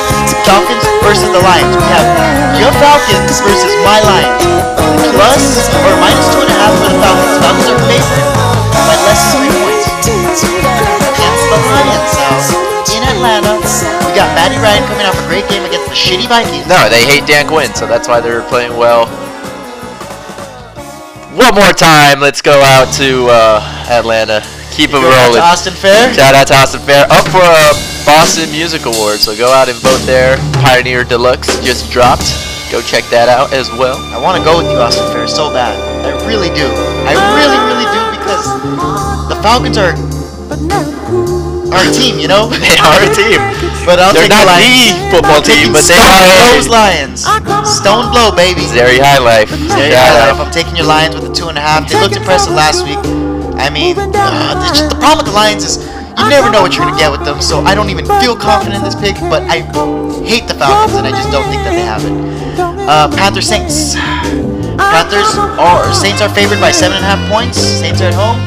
Falcons 0.42 0.84
versus 1.06 1.30
the 1.30 1.38
Lions. 1.38 1.70
We 1.76 1.86
have 1.92 2.08
your 2.58 2.72
Falcons 2.82 3.38
versus 3.44 3.72
my 3.86 4.02
Lions. 4.02 4.42
Plus 5.14 5.70
or 5.86 5.94
minus 6.02 6.26
two 6.34 6.42
and 6.42 6.50
a 6.50 6.56
half 6.58 6.72
for 6.80 6.88
the 6.90 6.98
Falcons. 6.98 7.36
Falcons 7.38 7.68
are 7.70 7.82
favored 7.86 8.26
by 8.88 8.96
less 9.06 9.20
than 9.30 9.46
three 9.46 9.54
points. 9.62 9.86
Against 10.02 11.44
the 11.46 11.58
Lions, 11.62 12.08
Sal. 12.10 12.36
In 12.92 13.02
Atlanta, 13.08 13.56
we 14.04 14.12
got 14.12 14.28
Matty 14.34 14.58
Ryan 14.58 14.84
coming 14.90 15.06
off 15.06 15.16
a 15.16 15.26
great 15.28 15.48
game 15.48 15.64
against 15.64 15.88
the 15.88 15.96
shitty 15.96 16.28
Vikings. 16.28 16.66
No, 16.66 16.88
they 16.90 17.06
hate 17.06 17.26
Dan 17.26 17.46
Quinn, 17.46 17.72
so 17.74 17.86
that's 17.86 18.08
why 18.08 18.20
they're 18.20 18.42
playing 18.48 18.76
well. 18.76 19.06
One 21.32 21.54
more 21.54 21.72
time, 21.72 22.20
let's 22.20 22.42
go 22.42 22.60
out 22.60 22.92
to 22.94 23.28
uh, 23.30 23.86
Atlanta. 23.88 24.42
Keep 24.72 24.90
it 24.96 25.04
rolling. 25.04 25.40
Austin 25.40 25.74
Fair. 25.76 26.12
Shout 26.16 26.34
out 26.34 26.48
to 26.48 26.54
Austin 26.56 26.80
Fair. 26.80 27.04
Up 27.12 27.28
for 27.28 27.44
a 27.44 27.66
Boston 28.08 28.50
Music 28.50 28.84
Award, 28.88 29.20
so 29.20 29.36
go 29.36 29.52
out 29.52 29.68
and 29.68 29.76
vote 29.78 30.00
there. 30.08 30.36
Pioneer 30.64 31.04
Deluxe 31.04 31.60
just 31.60 31.92
dropped. 31.92 32.24
Go 32.72 32.80
check 32.80 33.04
that 33.12 33.28
out 33.28 33.52
as 33.52 33.68
well. 33.76 34.00
I 34.10 34.18
want 34.18 34.40
to 34.40 34.44
go 34.44 34.56
with 34.56 34.72
you, 34.72 34.80
Austin 34.80 35.04
Fair, 35.12 35.28
so 35.28 35.52
bad. 35.52 35.76
I 36.08 36.16
really 36.24 36.48
do. 36.56 36.64
I 37.04 37.12
really, 37.36 37.60
really 37.68 37.88
do 37.92 38.00
because 38.16 38.44
the 39.28 39.36
Falcons 39.44 39.76
are 39.76 39.92
our 41.72 41.86
team, 41.92 42.16
you 42.16 42.28
know. 42.28 42.48
They 42.64 42.76
are 42.80 43.00
a 43.04 43.12
team. 43.12 43.40
But 43.84 44.00
I'll 44.00 44.16
They're 44.16 44.24
take 44.24 44.32
not 44.32 44.48
the 44.48 44.56
the 44.56 45.20
football 45.20 45.42
team, 45.44 45.76
but 45.76 45.84
they 45.84 46.00
are 46.00 46.24
Blows 46.48 46.68
Lions. 46.72 47.28
Stone 47.68 48.08
blow, 48.08 48.32
baby. 48.32 48.64
very 48.72 48.96
high 48.96 49.18
life. 49.20 49.52
Very 49.52 49.92
high 49.92 50.32
life. 50.32 50.40
I'm 50.40 50.52
taking 50.52 50.76
your 50.76 50.86
Lions 50.86 51.14
with 51.14 51.28
the 51.28 51.34
two 51.34 51.48
and 51.52 51.58
a 51.58 51.60
half. 51.60 51.84
They 51.88 52.00
looked 52.00 52.16
impressive 52.16 52.54
last 52.56 52.84
week. 52.88 53.00
I 53.58 53.70
mean, 53.70 53.96
uh, 53.98 54.60
it's 54.68 54.78
just, 54.78 54.90
the 54.90 54.98
problem 55.00 55.24
with 55.24 55.32
the 55.32 55.36
Lions 55.36 55.64
is 55.64 55.82
you 56.18 56.28
never 56.28 56.50
know 56.50 56.62
what 56.62 56.76
you're 56.76 56.84
gonna 56.84 56.98
get 56.98 57.10
with 57.10 57.24
them. 57.24 57.40
So 57.40 57.60
I 57.62 57.74
don't 57.74 57.90
even 57.90 58.04
feel 58.20 58.36
confident 58.36 58.80
in 58.80 58.84
this 58.84 58.94
pick. 58.96 59.16
But 59.32 59.42
I 59.48 59.64
hate 60.24 60.46
the 60.46 60.54
Falcons, 60.54 60.96
and 60.96 61.06
I 61.06 61.10
just 61.10 61.30
don't 61.32 61.46
think 61.48 61.62
that 61.64 61.74
they 61.74 61.86
have 61.86 62.04
it. 62.04 62.14
Uh, 62.88 63.08
Panthers 63.12 63.48
Saints. 63.48 63.96
Panthers 64.76 65.30
are 65.56 65.88
Saints 65.94 66.20
are 66.20 66.32
favored 66.32 66.60
by 66.60 66.70
seven 66.70 66.96
and 66.96 67.04
a 67.04 67.08
half 67.08 67.22
points. 67.30 67.56
Saints 67.56 68.00
are 68.00 68.10
at 68.10 68.16
home. 68.16 68.38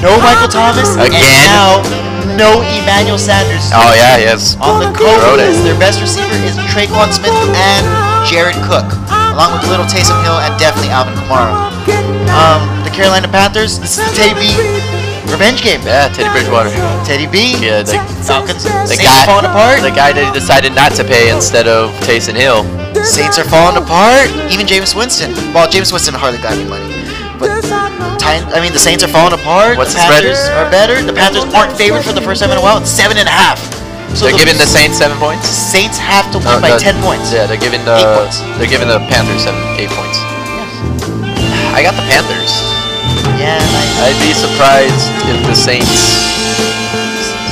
No 0.00 0.16
Michael 0.20 0.48
Thomas. 0.48 0.96
Again? 0.96 1.20
And 1.20 1.48
now 1.48 1.70
no 2.36 2.60
Emmanuel 2.82 3.18
Sanders. 3.20 3.70
Oh 3.72 3.92
yeah, 3.94 4.16
yes. 4.18 4.56
On 4.60 4.80
the 4.80 4.88
Wrote 4.92 5.40
it. 5.40 5.54
Cobras, 5.54 5.60
their 5.62 5.78
best 5.78 6.00
receiver 6.00 6.34
is 6.44 6.56
Tre'Quan 6.72 7.12
Smith 7.12 7.34
and 7.56 7.84
Jared 8.26 8.56
Cook, 8.64 8.88
along 9.32 9.54
with 9.54 9.68
Little 9.68 9.86
Taysom 9.86 10.16
Hill 10.24 10.40
and 10.40 10.52
definitely 10.58 10.90
Alvin 10.90 11.14
Kamara. 11.14 11.70
Um, 12.34 12.64
the 12.82 12.83
Carolina 12.94 13.26
Panthers, 13.28 13.78
this 13.78 13.98
is 13.98 14.06
the 14.06 14.14
Teddy 14.14 14.34
B 14.38 14.54
revenge 15.30 15.62
game. 15.66 15.80
Yeah, 15.82 16.06
Teddy 16.14 16.30
Bridgewater. 16.30 16.70
Teddy 17.02 17.26
B, 17.26 17.58
Yeah, 17.58 17.82
the, 17.82 17.98
Falcons, 18.22 18.62
the 18.62 18.86
Saints 18.86 19.02
guy, 19.02 19.26
falling 19.26 19.46
apart. 19.50 19.82
the 19.82 19.90
guy 19.90 20.12
that 20.14 20.30
decided 20.32 20.74
not 20.78 20.92
to 20.94 21.02
pay 21.02 21.34
instead 21.34 21.66
of 21.66 21.90
Taysom 22.06 22.38
Hill. 22.38 22.62
Saints 23.02 23.34
are 23.38 23.44
falling 23.48 23.74
apart. 23.80 24.30
Even 24.52 24.64
Jameis 24.66 24.94
Winston. 24.94 25.34
Well, 25.50 25.66
Jameis 25.66 25.90
Winston 25.90 26.14
hardly 26.14 26.38
got 26.38 26.54
any 26.54 26.68
money. 26.70 26.86
But 27.34 27.50
Titan, 28.22 28.46
I 28.54 28.62
mean, 28.62 28.70
the 28.72 28.78
Saints 28.78 29.02
are 29.02 29.10
falling 29.10 29.34
apart. 29.34 29.74
What's 29.76 29.92
the 29.92 29.98
the? 29.98 30.06
Panthers 30.14 30.38
are 30.54 30.70
better. 30.70 31.02
The 31.02 31.12
Panthers 31.12 31.50
aren't 31.50 31.74
favored 31.74 32.06
for 32.06 32.14
the 32.14 32.22
first 32.22 32.38
time 32.40 32.54
in 32.54 32.58
a 32.58 32.62
while. 32.62 32.78
It's 32.78 32.92
seven 32.94 33.18
and 33.18 33.26
a 33.26 33.34
half. 33.34 33.58
So 34.14 34.30
They're 34.30 34.38
giving 34.38 34.54
the 34.54 34.70
Saints 34.70 34.96
seven 35.02 35.18
points. 35.18 35.50
Saints 35.50 35.98
have 35.98 36.30
to 36.30 36.38
win 36.38 36.46
No, 36.46 36.62
by 36.62 36.78
the- 36.78 36.78
ten 36.78 36.94
points. 37.02 37.34
Yeah, 37.34 37.50
they're 37.50 37.58
giving 37.58 37.82
the 37.82 38.30
they're 38.56 38.70
giving 38.70 38.86
the 38.86 39.02
Panthers 39.10 39.42
seven 39.42 39.58
eight 39.74 39.90
points. 39.90 40.22
I 41.74 41.82
got 41.82 41.98
the 41.98 42.06
Panthers. 42.06 42.54
Yeah, 43.38 43.60
I'd 44.04 44.18
be 44.20 44.32
surprised 44.32 45.10
if 45.28 45.38
the 45.46 45.54
Saints. 45.54 46.24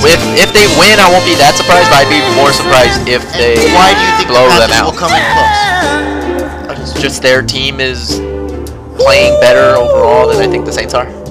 If 0.05 0.19
if 0.35 0.51
they 0.53 0.67
win, 0.81 0.99
I 0.99 1.07
won't 1.11 1.25
be 1.25 1.39
that 1.39 1.55
surprised. 1.55 1.89
But 1.89 2.03
I'd 2.03 2.11
be 2.11 2.19
more 2.35 2.51
surprised 2.51 3.07
if 3.07 3.23
they 3.39 3.55
and 3.55 3.73
why 3.75 3.95
do 3.95 4.03
you 4.03 4.13
think 4.19 4.29
blow 4.29 4.49
the 4.51 4.67
them 4.67 4.73
out. 4.73 4.91
will 4.91 4.99
come 4.99 5.15
in 5.15 5.23
close? 5.33 7.01
Just 7.01 7.23
their 7.23 7.43
team 7.43 7.81
is 7.81 8.19
playing 8.99 9.39
better 9.41 9.79
overall 9.79 10.29
than 10.29 10.39
I 10.39 10.51
think 10.51 10.65
the 10.65 10.73
Saints 10.73 10.95
are. 10.95 11.22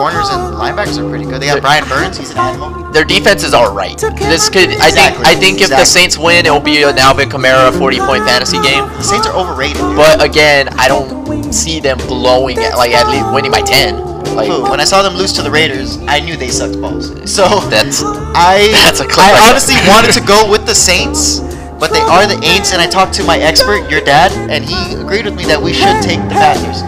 The 0.00 0.08
corners 0.08 0.30
and 0.30 0.56
linebackers 0.56 0.96
are 0.96 1.06
pretty 1.10 1.26
good. 1.26 1.42
They 1.42 1.46
got 1.46 1.60
Brian 1.60 1.86
Burns. 1.86 2.16
He's 2.16 2.30
an 2.30 2.38
animal. 2.38 2.90
Their 2.90 3.04
defense 3.04 3.44
is 3.44 3.52
all 3.52 3.74
right. 3.74 3.98
This 3.98 4.48
could 4.48 4.70
I 4.80 4.90
think 4.90 5.26
I 5.26 5.34
think 5.34 5.60
if 5.60 5.68
the. 5.68 5.84
Saints 5.84 6.16
win, 6.16 6.46
it'll 6.46 6.58
be 6.58 6.82
an 6.82 6.96
Alvin 6.96 7.28
Kamara 7.28 7.76
40 7.76 7.98
point 7.98 8.24
fantasy 8.24 8.56
game. 8.62 8.88
The 8.96 9.02
Saints 9.02 9.26
are 9.26 9.36
overrated. 9.36 9.76
dude. 9.76 9.96
But 9.96 10.24
again, 10.24 10.70
I 10.78 10.88
don't 10.88 11.52
see 11.52 11.80
them 11.80 11.98
blowing 11.98 12.56
it 12.56 12.72
like 12.76 12.92
at 12.92 13.08
least 13.12 13.30
winning 13.34 13.50
by 13.50 13.60
10. 13.60 14.34
Like 14.34 14.48
when 14.70 14.80
I 14.80 14.84
saw 14.84 15.02
them 15.02 15.16
lose 15.16 15.34
to 15.34 15.42
the 15.42 15.50
Raiders, 15.50 15.98
I 16.08 16.20
knew 16.20 16.34
they 16.34 16.48
sucked 16.48 16.80
balls. 16.80 17.10
So 17.30 17.44
that's 17.68 18.00
I 18.02 18.72
That's 18.72 19.00
a 19.00 19.04
clip 19.04 19.26
I 19.26 19.50
honestly 19.50 19.74
wanted 19.86 20.12
to 20.12 20.24
go 20.24 20.50
with 20.50 20.64
the 20.64 20.74
Saints, 20.74 21.40
but 21.80 21.90
they 21.90 22.04
are 22.04 22.28
the 22.28 22.36
Aints, 22.44 22.76
and 22.76 22.80
I 22.80 22.86
talked 22.86 23.14
to 23.16 23.24
my 23.24 23.40
expert, 23.40 23.88
your 23.90 24.04
dad, 24.04 24.30
and 24.52 24.62
he 24.62 24.76
agreed 25.00 25.24
with 25.24 25.34
me 25.34 25.48
that 25.48 25.56
we 25.56 25.72
should 25.72 25.96
take 26.04 26.20
the 26.28 26.36
Panthers 26.36 26.84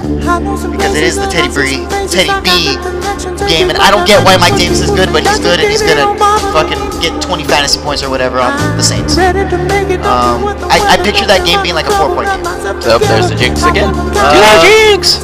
because 0.68 0.92
it 0.94 1.02
is 1.02 1.16
the 1.16 1.24
Teddy 1.32 1.48
B 1.48 1.88
Teddy 2.12 2.30
B 2.44 2.76
game, 3.48 3.72
and 3.72 3.80
I 3.80 3.88
don't 3.90 4.04
get 4.06 4.20
why 4.22 4.36
Mike 4.36 4.54
Davis 4.60 4.84
is 4.84 4.92
good, 4.92 5.08
but 5.10 5.24
he's 5.24 5.40
good, 5.40 5.58
and 5.58 5.66
he's 5.72 5.80
gonna 5.82 6.12
fucking 6.52 6.78
get 7.00 7.16
20 7.24 7.42
fantasy 7.48 7.80
points 7.80 8.04
or 8.04 8.10
whatever 8.12 8.36
on 8.38 8.52
the 8.76 8.84
Saints. 8.84 9.16
Um, 9.16 10.44
I, 10.68 10.78
I 10.94 11.00
picture 11.02 11.24
that 11.26 11.42
game 11.48 11.64
being 11.64 11.74
like 11.74 11.88
a 11.88 11.94
four-point 11.96 12.28
game. 12.28 12.44
so 12.84 13.00
there's 13.00 13.32
the 13.32 13.36
jinx 13.36 13.64
again. 13.64 13.90
Uh, 13.96 14.36
Do 14.36 14.38
that 14.44 14.60
jinx. 14.60 15.16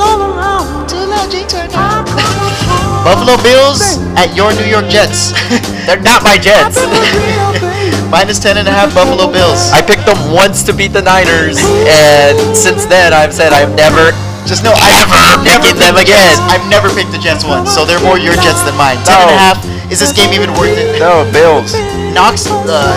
Buffalo 3.04 3.36
Bills 3.42 3.98
at 4.16 4.34
your 4.34 4.52
New 4.54 4.64
York 4.66 4.88
Jets. 4.88 5.32
They're 5.86 6.00
not 6.00 6.22
my 6.24 6.36
Jets. 6.36 6.76
Minus 8.08 8.40
10 8.40 8.56
and 8.56 8.66
a 8.66 8.72
half 8.72 8.94
Buffalo 8.96 9.28
Bills. 9.28 9.68
I 9.68 9.84
picked 9.84 10.08
them 10.08 10.16
once 10.32 10.64
to 10.64 10.72
beat 10.72 10.96
the 10.96 11.04
Niners, 11.04 11.60
and 11.84 12.40
since 12.56 12.88
then 12.88 13.12
I've 13.12 13.36
said 13.36 13.52
I've 13.52 13.76
never 13.76 14.16
Just 14.48 14.64
know 14.64 14.72
I 14.72 15.04
Ever 15.04 15.44
picking 15.44 15.76
them 15.76 15.92
picked 15.92 16.08
the 16.08 16.16
again. 16.16 16.36
I've 16.48 16.64
never 16.72 16.88
picked 16.88 17.12
the 17.12 17.20
Jets 17.20 17.44
once, 17.44 17.68
so 17.68 17.84
they're 17.84 18.00
more 18.00 18.16
your 18.16 18.32
Jets 18.40 18.64
than 18.64 18.80
mine. 18.80 18.96
Ten 19.04 19.20
and 19.20 19.28
a 19.28 19.36
half. 19.36 19.60
Is 19.92 20.00
this 20.00 20.16
game 20.16 20.32
even 20.32 20.56
worth 20.56 20.72
it? 20.72 20.96
no 20.96 21.28
Bills. 21.36 21.76
Knox, 22.16 22.48
uh, 22.48 22.96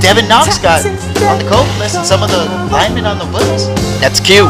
Devin 0.00 0.24
Knox 0.24 0.56
got 0.56 0.84
on 1.28 1.36
the 1.36 1.48
coach 1.52 1.68
list, 1.76 2.00
and 2.00 2.06
some 2.08 2.24
of 2.24 2.32
the 2.32 2.48
linemen 2.72 3.04
on 3.04 3.20
the 3.20 3.28
books. 3.28 3.68
That's 4.00 4.20
cute. 4.24 4.48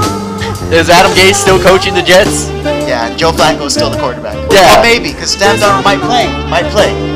Is 0.70 0.90
Adam 0.90 1.10
Gase 1.18 1.34
still 1.34 1.58
coaching 1.58 1.94
the 1.94 2.02
Jets? 2.02 2.46
Yeah, 2.86 3.10
Joe 3.14 3.32
Flacco 3.32 3.66
is 3.66 3.74
still 3.74 3.90
the 3.90 3.98
quarterback. 3.98 4.38
Yeah. 4.50 4.78
Or 4.78 4.82
maybe 4.82 5.12
because 5.12 5.34
Sam 5.34 5.56
Darnold 5.58 5.82
might 5.82 5.98
play. 6.02 6.26
Might 6.46 6.70
play. 6.70 7.15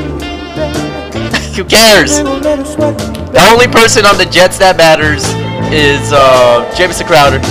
Who 1.55 1.63
cares? 1.67 2.23
The 2.23 3.43
only 3.51 3.67
person 3.67 4.05
on 4.07 4.17
the 4.17 4.25
Jets 4.25 4.57
that 4.59 4.77
matters 4.79 5.23
is 5.71 6.11
uh, 6.15 6.63
Jamison 6.75 7.05
Crowder. 7.07 7.43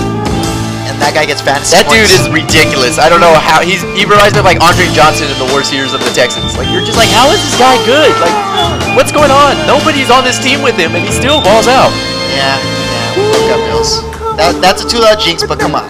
And 0.89 0.97
that 0.99 1.13
guy 1.13 1.29
gets 1.29 1.45
fantasy 1.45 1.77
That 1.77 1.87
dude 1.87 2.09
is 2.09 2.25
ridiculous. 2.33 2.97
I 2.97 3.13
don't 3.13 3.21
know 3.21 3.33
how 3.37 3.61
he's. 3.61 3.85
He 3.95 4.09
reminds 4.09 4.33
me 4.35 4.41
of 4.41 4.49
like 4.49 4.59
Andre 4.65 4.89
Johnson 4.97 5.29
in 5.29 5.37
the 5.37 5.49
worst 5.53 5.71
years 5.73 5.93
of 5.93 6.01
the 6.01 6.13
Texans. 6.17 6.57
Like 6.57 6.67
you're 6.73 6.83
just 6.85 6.97
like, 6.97 7.13
how 7.13 7.29
is 7.31 7.39
this 7.45 7.57
guy 7.61 7.77
good? 7.85 8.11
Like, 8.19 8.35
what's 8.97 9.13
going 9.13 9.31
on? 9.31 9.55
Nobody's 9.69 10.09
on 10.09 10.25
this 10.25 10.41
team 10.41 10.65
with 10.65 10.81
him, 10.81 10.97
and 10.97 11.05
he 11.05 11.13
still 11.13 11.39
balls 11.45 11.69
out. 11.69 11.93
Yeah, 12.35 12.57
yeah, 12.57 13.55
up 13.55 13.61
Bills. 13.69 14.01
That, 14.41 14.57
that's 14.65 14.81
a 14.81 14.89
two-loud 14.89 15.21
jinx, 15.21 15.45
but 15.45 15.61
come 15.61 15.77
on. 15.77 15.89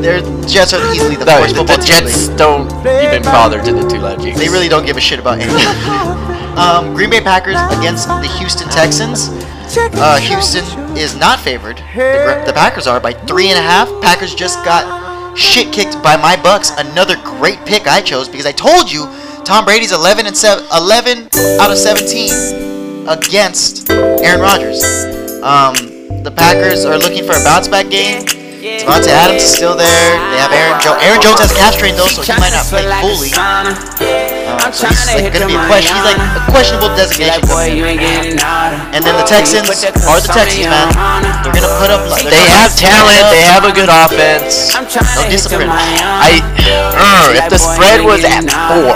Their 0.00 0.24
Jets 0.48 0.72
are 0.72 0.80
easily 0.94 1.16
the 1.20 1.28
No, 1.28 1.44
worst 1.44 1.52
the, 1.54 1.60
football 1.60 1.76
the 1.76 1.82
the 1.84 1.88
Jets 1.92 2.28
league. 2.32 2.38
don't 2.40 2.66
even 3.04 3.20
bother 3.22 3.60
to 3.60 3.72
the 3.72 3.84
two 3.86 3.98
loud 4.00 4.20
jinx. 4.22 4.38
They 4.40 4.48
really 4.48 4.68
don't 4.72 4.86
give 4.86 4.96
a 4.96 5.00
shit 5.04 5.18
about 5.20 5.38
anything. 5.38 5.60
um, 6.58 6.94
Green 6.94 7.10
Bay 7.10 7.20
Packers 7.20 7.56
against 7.78 8.08
the 8.08 8.28
Houston 8.38 8.68
Texans. 8.68 9.28
Uh, 9.76 10.18
Houston 10.20 10.64
is 10.96 11.16
not 11.16 11.40
favored. 11.40 11.78
The, 11.94 12.42
the 12.46 12.52
Packers 12.52 12.86
are 12.86 13.00
by 13.00 13.12
three 13.12 13.48
and 13.48 13.58
a 13.58 13.62
half. 13.62 13.88
Packers 14.02 14.34
just 14.34 14.62
got 14.64 15.36
shit 15.36 15.72
kicked 15.72 16.02
by 16.02 16.16
my 16.16 16.40
Bucks. 16.42 16.70
Another 16.76 17.16
great 17.24 17.58
pick 17.64 17.86
I 17.86 18.00
chose 18.00 18.28
because 18.28 18.46
I 18.46 18.52
told 18.52 18.90
you 18.92 19.06
Tom 19.44 19.64
Brady's 19.64 19.92
11 19.92 20.26
and 20.26 20.36
7, 20.36 20.64
11 20.76 21.28
out 21.60 21.70
of 21.70 21.78
17 21.78 23.08
against 23.08 23.90
Aaron 23.90 24.40
Rodgers. 24.40 24.82
Um, 25.42 25.74
the 26.22 26.30
Packers 26.30 26.84
are 26.84 26.98
looking 26.98 27.24
for 27.24 27.32
a 27.32 27.42
bounce 27.42 27.66
back 27.68 27.90
game. 27.90 28.22
Davante 28.22 29.08
Adams 29.08 29.42
is 29.42 29.52
still 29.52 29.76
there. 29.76 30.12
They 30.30 30.38
have 30.38 30.52
Aaron 30.52 30.80
Jones. 30.80 31.02
Aaron 31.02 31.20
Jones 31.20 31.40
has 31.40 31.52
calf 31.52 31.74
strain 31.74 31.96
though, 31.96 32.06
so 32.06 32.22
he 32.22 32.32
might 32.38 32.52
not 32.54 32.66
play 32.66 32.86
fully. 33.02 33.30
Uh, 34.52 34.70
so 34.70 34.86
he's 34.88 35.06
like 35.08 35.32
gonna 35.32 35.48
be 35.48 35.56
a 35.56 35.64
question. 35.66 35.94
He's 35.96 36.04
like 36.04 36.20
a 36.20 36.42
questionable 36.52 36.92
designation. 36.96 37.40
coming 37.48 38.00
in. 38.00 38.36
And 38.92 39.00
then 39.04 39.14
the 39.16 39.24
Texans 39.24 39.68
are 40.04 40.20
the 40.20 40.28
Texans, 40.32 40.68
man. 40.68 40.88
They're 41.42 41.56
gonna 41.56 41.72
put 41.80 41.90
up. 41.90 42.04
They're 42.12 42.28
They 42.28 42.36
gonna 42.36 42.60
have 42.60 42.72
put 42.76 42.84
talent. 42.84 43.22
up- 43.24 43.32
They 43.32 43.42
have 43.48 43.64
a 43.64 43.72
good 43.72 43.88
offense. 43.88 44.72
No 44.76 45.22
discipline. 45.32 45.70
I, 45.72 46.38
uh, 46.68 47.38
if 47.40 47.48
the 47.48 47.58
spread 47.58 48.04
was 48.04 48.22
at 48.24 48.44
four, 48.44 48.92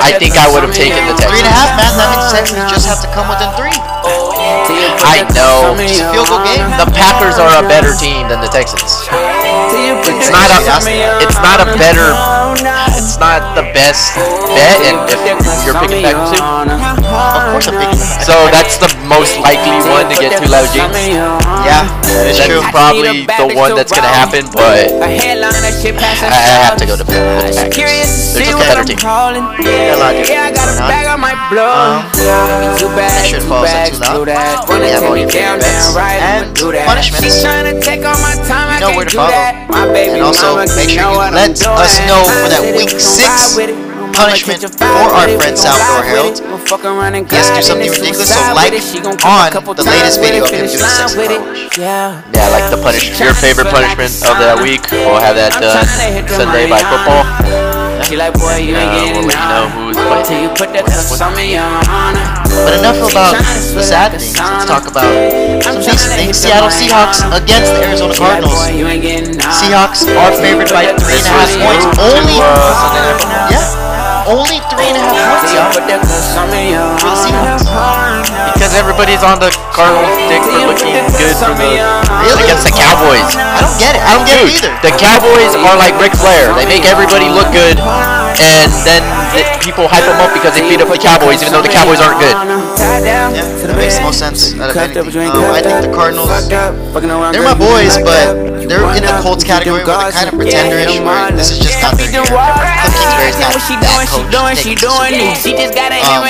I 0.00 0.12
think 0.18 0.38
I 0.38 0.46
would 0.52 0.62
have 0.62 0.74
taken 0.74 1.02
the 1.10 1.14
Three 1.18 1.40
and 1.42 1.48
a 1.48 1.50
Texans. 1.50 1.58
half, 1.58 1.70
man. 1.76 1.92
That 1.98 2.08
means 2.14 2.24
the 2.30 2.36
Texans 2.38 2.64
just 2.70 2.86
have 2.86 3.00
to 3.02 3.08
come 3.12 3.28
within 3.28 3.50
three. 3.58 3.74
I 5.02 5.26
know. 5.34 5.74
It's 5.80 5.98
a 6.00 6.08
field 6.12 6.28
goal 6.28 6.40
game. 6.44 6.64
The 6.78 6.86
Packers 6.94 7.36
are 7.38 7.50
a 7.62 7.66
better 7.68 7.92
team 7.96 8.28
than 8.28 8.40
the 8.40 8.48
Texans. 8.48 9.04
It's 9.10 10.30
not 10.30 10.48
a. 10.50 10.60
It's 11.20 11.38
not 11.42 11.60
a 11.60 11.66
better. 11.76 12.39
It's 13.00 13.16
not 13.18 13.54
the 13.56 13.62
best 13.72 14.14
bet, 14.14 14.76
and 14.84 15.08
if 15.08 15.64
you're 15.64 15.72
picking 15.80 16.04
Packers 16.04 16.36
too. 16.36 16.99
Of 17.10 17.42
course, 17.52 17.66
I'm 17.68 17.76
picking. 17.80 17.98
the 17.98 18.24
So 18.24 18.34
that's 18.54 18.78
the 18.78 18.88
most 19.06 19.34
likely 19.40 19.74
one 19.90 20.06
to 20.10 20.16
get 20.16 20.38
two 20.38 20.46
loud 20.50 20.68
jinx. 20.72 20.94
Yeah, 21.66 21.84
That's 22.06 22.38
true. 22.46 22.62
probably 22.70 23.26
the 23.26 23.54
one 23.56 23.74
that's 23.74 23.92
gonna 23.92 24.08
happen, 24.08 24.46
but 24.54 24.88
I 25.02 25.18
I 26.30 26.40
have 26.64 26.76
to 26.78 26.86
go 26.86 26.96
to 26.96 27.04
Packers. 27.04 27.56
They're 28.34 28.46
just 28.46 28.56
a 28.56 28.66
better 28.70 28.84
team. 28.84 28.96
Got 29.00 29.96
a 29.96 30.00
lot 30.00 30.14
of 30.14 30.26
different 30.26 30.38
things 30.46 30.58
going 30.58 30.78
on. 30.78 30.94
Um, 32.30 32.94
make 33.18 33.26
sure 33.26 33.40
to 33.40 33.46
follow 33.46 33.64
us 33.66 33.74
at 33.74 33.86
Too 34.14 34.24
Loud. 34.24 34.68
We 34.68 34.86
have 34.90 35.04
all 35.04 35.16
your 35.16 35.28
favorite 35.28 35.60
bets 35.62 35.94
and 35.96 36.54
punishments. 36.86 37.42
You 37.42 38.80
know 38.80 38.96
where 38.96 39.04
to 39.06 39.16
follow. 39.16 39.30
And 40.14 40.22
also, 40.22 40.56
make 40.76 40.88
sure 40.90 41.02
you 41.02 41.18
let 41.18 41.50
us 41.66 41.98
know 42.06 42.22
for 42.42 42.48
that 42.50 42.62
week 42.76 42.90
six 43.00 43.56
punishment 44.12 44.60
for 44.62 44.84
our 44.84 45.28
friend 45.38 45.56
Salvador 45.56 46.02
Harold. 46.04 46.36
He 46.40 47.36
has 47.36 47.48
to 47.48 47.54
do 47.56 47.62
something 47.62 47.90
ridiculous, 47.90 48.28
so 48.34 48.40
like 48.54 48.72
on 48.72 49.76
the 49.76 49.84
latest 49.86 50.20
video 50.20 50.44
of 50.44 50.50
him 50.50 50.66
doing 50.66 50.78
sex 50.78 51.14
car 51.14 51.26
wash. 51.40 51.78
Yeah. 51.78 52.22
Yeah, 52.34 52.48
like 52.50 52.70
the 52.70 52.78
punish 52.82 53.18
your 53.18 53.34
favorite 53.34 53.68
punishment 53.68 54.10
of 54.26 54.36
that 54.42 54.58
week. 54.62 54.82
We'll 54.90 55.20
have 55.20 55.36
that 55.36 55.54
done 55.58 55.86
Sunday 56.28 56.68
by 56.68 56.80
football. 56.84 57.24
She 58.08 58.16
like, 58.16 58.32
boy, 58.34 58.56
you 58.58 58.74
ain't 58.74 58.90
getting 58.96 59.12
we'll 59.22 59.28
let 59.28 59.38
you 59.38 59.48
know 59.52 59.66
who's. 59.76 59.96
Till 60.26 60.40
you 60.42 60.48
put 60.56 60.72
that 60.74 60.84
cuss 60.88 61.20
on 61.20 61.32
me. 61.36 61.54
But 61.54 62.74
enough 62.80 62.98
about 62.98 63.36
the 63.38 63.82
sad 63.84 64.10
things. 64.16 64.34
Let's 64.36 64.66
talk 64.66 64.88
about 64.90 65.06
some 65.62 65.78
decent 65.80 66.12
things. 66.18 66.36
Seattle 66.40 66.72
Seahawks 66.72 67.22
against 67.30 67.70
the 67.76 67.84
Arizona 67.86 68.14
Cardinals. 68.16 68.56
Seahawks 69.60 70.08
are 70.08 70.32
favored 70.40 70.68
by 70.72 70.90
three 70.98 71.20
and 71.20 71.28
a 71.28 71.32
half 71.32 71.50
points. 71.60 71.84
Only, 72.00 72.36
Uh, 72.40 72.72
Sunday 72.80 73.00
night 73.04 73.20
football. 73.20 73.48
yeah, 73.52 73.89
only 74.30 74.62
three 74.70 74.86
and 74.86 74.96
a 74.96 75.02
half 75.02 75.42
points, 75.42 75.50
y'all. 75.54 75.74
For 75.74 75.82
the 75.82 77.16
Seahawks. 77.18 77.66
Because 78.54 78.72
everybody's 78.78 79.26
on 79.26 79.42
the 79.42 79.50
Cardinals 79.74 80.14
dick 80.30 80.42
for 80.46 80.62
looking 80.70 80.94
good 81.18 81.34
for 81.34 81.50
the 81.58 81.80
Really? 82.22 82.44
against 82.46 82.62
the 82.68 82.74
Cowboys. 82.76 83.26
I 83.34 83.58
don't 83.64 83.78
get 83.80 83.96
it. 83.98 84.02
I 84.04 84.10
don't 84.14 84.26
get 84.28 84.38
it 84.38 84.52
either. 84.54 84.72
the 84.86 84.94
Cowboys 84.94 85.52
are 85.58 85.76
like 85.80 85.96
Ric 85.98 86.14
Flair. 86.14 86.54
They 86.54 86.66
make 86.68 86.86
everybody 86.86 87.26
look 87.32 87.50
good, 87.50 87.80
and 87.80 88.70
then 88.86 89.02
the, 89.02 89.19
people 89.62 89.86
hype 89.88 90.04
them 90.04 90.18
up 90.20 90.32
because 90.34 90.54
they 90.54 90.64
beat 90.68 90.80
up 90.80 90.88
the 90.90 90.98
Cowboys, 90.98 91.40
even 91.42 91.52
though 91.54 91.62
the 91.62 91.70
Cowboys 91.72 92.00
aren't 92.00 92.18
good. 92.20 92.34
Yeah, 93.34 93.46
that 93.66 93.76
makes 93.76 93.96
the 93.96 94.04
most 94.04 94.18
sense 94.18 94.54
out 94.58 94.70
of 94.70 94.74
anything. 94.76 95.06
Um, 95.30 95.50
I 95.54 95.60
think 95.62 95.76
the 95.86 95.92
Cardinals, 95.94 96.28
they're 97.32 97.46
my 97.46 97.54
boys, 97.56 97.94
but 98.02 98.34
they're 98.68 98.82
in 98.96 99.02
the 99.02 99.14
Colts 99.22 99.42
category 99.44 99.82
where 99.84 99.98
they're 100.10 100.12
kind 100.14 100.28
of 100.30 100.34
pretenderish, 100.38 100.86
where 101.04 101.30
this 101.36 101.50
is 101.50 101.58
just 101.58 101.78
not 101.82 101.94
their 101.98 102.10
year. 102.10 102.22
Cliff 102.80 102.94
Kingsbury's 102.98 103.38
not 103.40 103.52
that 103.90 104.06
coach 104.10 104.30
taking 104.56 104.76
the 104.82 104.90
Super 104.90 105.06
Bowl. 105.10 105.50
Um, 106.02 106.22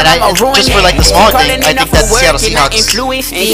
and 0.00 0.08
I, 0.08 0.16
and 0.30 0.36
just 0.56 0.70
for 0.72 0.82
like 0.82 0.96
the 0.96 1.04
small 1.04 1.30
thing, 1.32 1.50
I 1.64 1.72
think 1.76 1.90
that 1.92 2.04
the 2.08 2.14
Seattle 2.20 2.40
Seahawks 2.74 2.86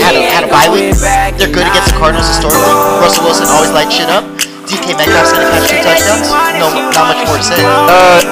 had 0.03 0.15
a, 0.17 0.23
had 0.31 0.45
a 0.45 0.51
bye 0.51 0.69
week. 0.71 0.95
They're 1.39 1.53
good 1.53 1.67
against 1.67 1.91
the 1.95 1.99
Cardinals 1.99 2.29
historically. 2.29 2.75
Russell 3.03 3.25
Wilson 3.27 3.47
always 3.51 3.71
lights 3.73 3.95
shit 3.95 4.11
up. 4.11 4.25
DK 4.73 4.97
Metcalf's 4.97 5.37
gonna 5.37 5.53
catch 5.53 5.69
two 5.69 5.85
touchdowns. 5.85 6.33
No, 6.57 6.73
not 6.97 7.13
much 7.13 7.21
more 7.29 7.37
to 7.37 7.45
say. 7.45 7.61
Uh, 7.61 8.25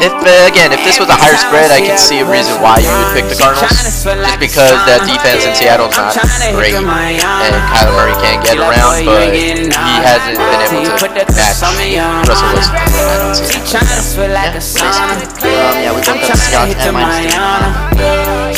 if 0.00 0.14
uh, 0.14 0.46
again, 0.48 0.70
if 0.72 0.80
this 0.86 0.96
was 0.98 1.10
a 1.10 1.18
higher 1.18 1.36
spread, 1.36 1.68
I 1.74 1.82
can 1.84 1.98
see 1.98 2.22
a 2.22 2.26
reason 2.26 2.54
why 2.62 2.78
you 2.80 2.88
would 2.88 3.10
pick 3.12 3.26
the 3.28 3.36
Cardinals, 3.36 3.68
just 3.74 4.38
because 4.40 4.78
that 4.86 5.02
defense 5.04 5.42
in 5.44 5.52
Seattle's 5.58 5.92
not 5.98 6.14
great, 6.54 6.72
and 6.72 6.86
Kyler 6.86 7.94
Murray 7.98 8.16
can't 8.22 8.40
get 8.40 8.56
around, 8.62 9.04
but 9.04 9.28
he 9.34 9.60
hasn't 10.06 10.38
been 10.38 10.62
able 10.62 10.96
to 11.02 11.34
match 11.34 11.58
Russell 12.30 12.48
Wilson. 12.54 12.78
I 12.78 13.18
don't 13.20 13.34
see 13.34 13.44
it. 13.44 13.60
Yeah, 14.86 15.12
basically. 15.34 15.58
Um, 15.58 15.76
yeah, 15.82 15.92
we 15.92 16.00
both 16.00 16.22
got 16.22 16.38
the 16.38 16.46
Seahawks 16.46 16.78
and 16.78 16.94
minus 16.94 17.26
three. 17.26 17.34
Um, 17.34 18.54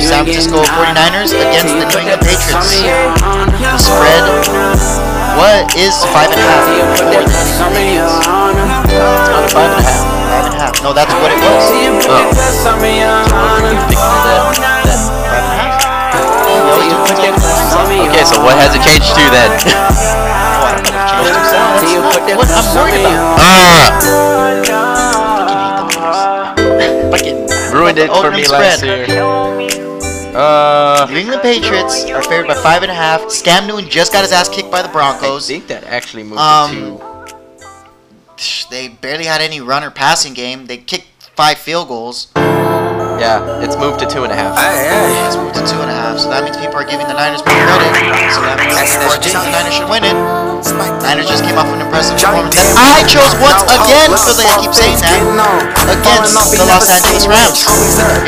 San 0.00 0.24
Francisco 0.24 0.64
49ers 0.64 1.32
against 1.36 1.72
the 1.76 1.84
New 1.84 1.98
England 2.00 2.22
Patriots. 2.24 2.80
The 3.60 3.78
spread, 3.78 4.24
what 5.40 5.72
is 5.72 5.96
five 6.12 6.28
and 6.28 6.36
a 6.36 6.44
half 6.44 6.68
It's 6.68 7.56
not 7.56 7.72
a 7.72 7.96
five 9.48 9.72
and 9.72 9.80
a 9.80 9.88
half. 9.88 10.04
Five 10.28 10.44
and 10.44 10.52
a 10.52 10.60
half. 10.60 10.76
No, 10.84 10.92
that's 10.92 11.12
what 11.16 11.32
it 11.32 11.40
was. 11.40 11.64
Oh. 12.04 12.28
Five 12.60 12.84
and 12.84 12.92
a 12.92 13.08
half. 13.08 13.80
You 16.44 16.60
always 16.68 16.92
do 16.92 17.00
quick. 17.08 17.24
Okay, 18.12 18.24
so 18.28 18.36
what 18.44 18.56
has 18.60 18.76
it 18.76 18.82
changed 18.84 19.16
to 19.16 19.24
then? 19.32 19.50
I 19.64 21.24
don't 21.24 21.32
know 21.32 21.40
what 21.40 21.56
changed 21.56 21.80
to. 21.80 22.04
That's 22.04 22.28
not 22.28 22.36
what 22.36 22.48
I'm 22.52 22.68
worried 22.76 23.00
about. 23.00 23.40
Ah, 23.40 24.04
Fucking 27.10 27.38
ruined 27.72 27.98
it 27.98 28.10
for 28.12 28.30
me 28.30 28.46
last 28.46 28.82
year. 28.84 29.06
Uh, 30.40 31.06
New 31.10 31.18
England 31.18 31.42
Patriots 31.42 32.04
are 32.06 32.22
favored 32.22 32.46
by 32.46 32.54
five 32.54 32.82
and 32.82 32.90
a 32.90 32.94
half. 32.94 33.20
Scam 33.24 33.66
Newton 33.66 33.90
just 33.90 34.10
got 34.10 34.22
his 34.22 34.32
ass 34.32 34.48
kicked 34.48 34.70
by 34.70 34.80
the 34.80 34.88
Broncos. 34.88 35.20
I 35.20 35.26
Broncos. 35.28 35.46
think 35.48 35.66
that 35.68 35.84
actually 35.84 36.22
moved 36.22 36.40
Um, 36.40 36.96
to 36.96 38.68
They 38.70 38.88
barely 38.88 39.24
had 39.26 39.42
any 39.42 39.60
run 39.60 39.84
or 39.84 39.90
passing 39.90 40.32
game. 40.32 40.64
They 40.66 40.78
kicked 40.78 41.28
five 41.36 41.58
field 41.58 41.88
goals. 41.88 42.28
yeah, 42.36 43.60
it's 43.60 43.76
moved 43.76 43.98
to 44.00 44.06
two 44.06 44.24
and 44.24 44.32
a 44.32 44.36
half. 44.36 44.56
It's 45.28 45.36
moved 45.36 45.56
to 45.56 45.66
two 45.66 45.76
and 45.82 45.90
a 45.90 45.94
half. 45.94 46.18
So 46.18 46.30
that 46.30 46.42
means 46.44 46.56
people 46.56 46.76
are 46.76 46.84
giving 46.88 47.06
the 47.06 47.12
Niners 47.12 47.44
more 47.44 47.52
credit. 47.52 48.32
So 48.32 48.40
that 48.40 48.56
means 48.64 48.80
people 48.80 49.12
are 49.12 49.44
the 49.44 49.50
Niners 49.52 49.74
should 49.74 49.90
win 49.90 50.04
it. 50.04 50.16
Niners 51.00 51.24
just 51.24 51.40
came 51.40 51.56
off 51.56 51.72
an 51.72 51.80
impressive 51.80 52.20
performance. 52.20 52.52
And 52.60 52.76
I 52.76 53.00
chose 53.08 53.32
once 53.40 53.64
again, 53.64 54.12
because 54.12 54.36
I 54.36 54.46
keep 54.60 54.72
saying 54.76 55.00
that, 55.00 55.16
against 55.88 56.36
the 56.52 56.68
Los 56.68 56.84
Angeles 56.92 57.24
Rams. 57.24 57.64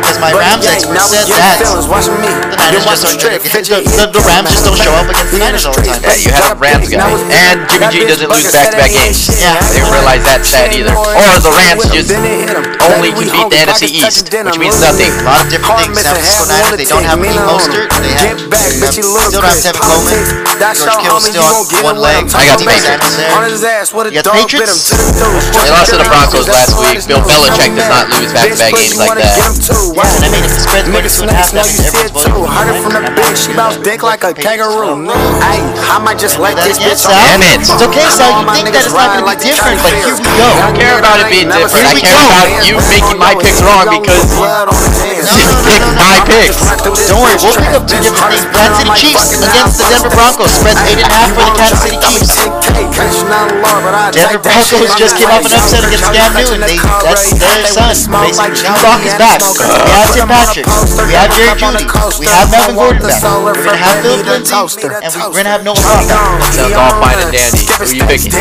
Because 0.00 0.16
my 0.16 0.32
Rams 0.32 0.64
expert 0.64 0.96
said 1.12 1.28
that 1.28 1.60
the 1.60 2.56
Niners 2.56 2.88
just 2.88 3.04
aren't 3.04 3.20
gonna 3.20 3.36
the, 3.36 3.84
the, 3.84 4.06
the 4.16 4.22
Rams 4.24 4.48
just 4.48 4.64
don't 4.64 4.80
show 4.80 4.94
up 4.96 5.12
against 5.12 5.30
the 5.36 5.40
Niners 5.44 5.64
all 5.68 5.76
the 5.76 5.84
time. 5.84 6.00
Yeah, 6.00 6.16
you 6.24 6.30
had 6.32 6.44
a 6.48 6.56
Rams 6.56 6.88
guy, 6.88 7.04
and 7.04 7.68
Jimmy 7.68 7.88
G 7.92 7.96
doesn't 8.08 8.30
lose 8.32 8.48
back-to-back 8.48 8.92
games. 8.96 9.28
Yeah. 9.36 9.60
They 9.68 9.84
didn't 9.84 9.92
realize 9.92 10.24
that 10.24 10.40
stat 10.48 10.72
either. 10.72 10.96
Or 10.96 11.36
the 11.44 11.52
Rams 11.52 11.84
just 11.92 12.08
only 12.16 13.12
can 13.12 13.28
beat 13.28 13.48
the 13.52 13.58
NFC 13.60 13.92
East, 13.92 14.32
which 14.32 14.56
means 14.56 14.80
nothing. 14.80 15.12
A 15.20 15.28
lot 15.28 15.44
of 15.44 15.52
different 15.52 15.76
things. 15.84 16.00
San 16.00 16.16
Francisco 16.16 16.44
Niners, 16.48 16.80
they 16.80 16.88
don't 16.88 17.04
have 17.04 17.20
Lee 17.20 17.36
Mostert. 17.44 17.92
They 18.00 18.16
have, 18.16 18.40
they 18.48 18.80
have 18.80 18.96
still 18.96 19.12
don't 19.28 19.44
have 19.44 19.60
Tevin 19.60 19.84
Coleman. 19.84 20.20
George 20.72 20.96
Kittle 21.04 21.20
still 21.20 21.44
on 21.44 21.66
one 21.84 21.98
leg. 22.00 22.21
I 22.30 22.46
got 22.46 22.58
the 22.62 22.66
Deebo 22.66 22.78
Patriots. 22.78 23.10
Samuel's 23.18 23.62
there. 23.62 23.82
You 24.06 24.22
got 24.22 24.24
the 24.24 24.36
Patriots? 24.38 24.94
They 24.94 25.70
lost 25.74 25.90
to 25.90 25.98
the 25.98 26.06
Broncos 26.06 26.46
last 26.46 26.78
week. 26.78 27.02
Bill 27.10 27.22
Belichick 27.26 27.74
does 27.74 27.90
not 27.90 28.06
lose 28.14 28.30
back-to-back 28.30 28.72
games 28.78 28.96
like 28.98 29.18
that. 29.18 29.34
Yeah, 29.92 30.14
and 30.14 30.22
I 30.22 30.28
mean, 30.30 30.44
if 30.46 30.52
the 30.54 30.62
spread's 30.62 30.88
going 30.88 31.02
to 31.02 31.10
two 31.10 31.22
and 31.26 31.32
a 31.32 31.36
half, 31.36 31.50
that 31.52 31.66
means 31.66 31.82
everyone's 31.82 32.14
voting 32.14 32.34
for 32.38 32.46
Heard 32.52 32.68
it 32.70 32.78
from 32.84 32.92
the 32.94 33.02
bitch, 33.16 33.38
she 33.42 33.52
bounce 33.58 33.76
dick 33.82 34.02
like 34.06 34.22
a 34.22 34.32
kangaroo. 34.32 35.02
Hey, 35.42 35.60
I 35.90 35.98
might 35.98 36.18
just 36.20 36.38
let 36.38 36.54
that 36.56 36.68
this 36.68 36.78
again, 36.78 36.94
bitch 36.94 37.02
Sal. 37.02 37.16
Damn 37.16 37.42
it. 37.42 37.58
It's 37.64 37.82
okay, 37.82 38.06
Sal. 38.12 38.30
You 38.42 38.46
think 38.54 38.70
that 38.76 38.84
it's 38.86 38.94
not 38.94 39.08
going 39.16 39.24
to 39.24 39.30
be 39.32 39.38
different, 39.42 39.78
but 39.82 39.92
here 39.96 40.14
we 40.14 40.22
go. 40.22 40.46
I 40.46 40.70
don't 40.70 40.76
care 40.78 40.96
about 41.00 41.18
it 41.18 41.28
being 41.32 41.48
different. 41.50 41.86
I 41.88 41.94
care 41.98 42.22
about 42.22 42.48
you 42.68 42.76
making 42.92 43.18
my 43.18 43.32
picks 43.42 43.60
wrong 43.64 43.88
because 43.90 44.22
you 45.32 45.48
picked 45.66 45.90
my 45.98 46.16
picks. 46.28 46.60
Don't 47.08 47.18
worry, 47.18 47.36
we'll 47.40 47.56
pick 47.58 47.74
up 47.74 47.84
two 47.88 47.98
different 47.98 48.36
things. 48.36 48.46
Kansas 48.52 48.78
City 48.78 48.92
Chiefs 49.00 49.26
against 49.40 49.74
the 49.80 49.86
Denver 49.90 50.12
Broncos. 50.12 50.50
Spread's 50.52 50.82
eight 50.86 51.00
and 51.00 51.08
a 51.08 51.12
half 51.12 51.28
for 51.32 51.44
the 51.48 51.54
Kansas 51.56 51.80
City 51.82 51.98
Chiefs. 51.98 52.11
Denver 54.12 54.38
Broncos 54.44 54.92
just 54.98 55.16
came 55.16 55.28
off 55.32 55.44
an 55.44 55.52
upset 55.56 55.82
against 55.84 56.04
Cam 56.12 56.32
Newton. 56.36 56.60
They, 56.60 56.76
that's 57.02 57.32
their 57.32 57.64
son. 57.66 57.92
Basically, 58.28 58.52
Drew 58.52 58.76
Lock 58.84 59.00
is 59.02 59.14
back. 59.16 59.40
We 59.40 59.90
have 59.92 60.08
Tim 60.12 60.28
Patrick. 60.28 60.66
We 61.08 61.14
have 61.16 61.30
Jerry 61.32 61.48
Jeudy. 61.56 61.86
We 62.20 62.26
have 62.28 62.48
Melvin 62.52 62.76
Gordon 62.76 63.02
back. 63.08 63.22
We're 63.56 63.64
gonna 63.64 63.80
have 63.80 63.96
Phil 64.04 64.16
Lindsay, 64.28 64.52
and 65.02 65.12
we're 65.32 65.40
gonna 65.42 65.52
have 65.56 65.64
Noah 65.64 65.80
Brown 65.80 66.04
back. 66.08 66.20
Sounds 66.52 66.76
all 66.76 66.94
fine 67.00 67.18
and 67.22 67.32
dandy. 67.32 67.64
Who 67.64 67.82
are 67.82 67.96
you 67.96 68.04
picking? 68.06 68.32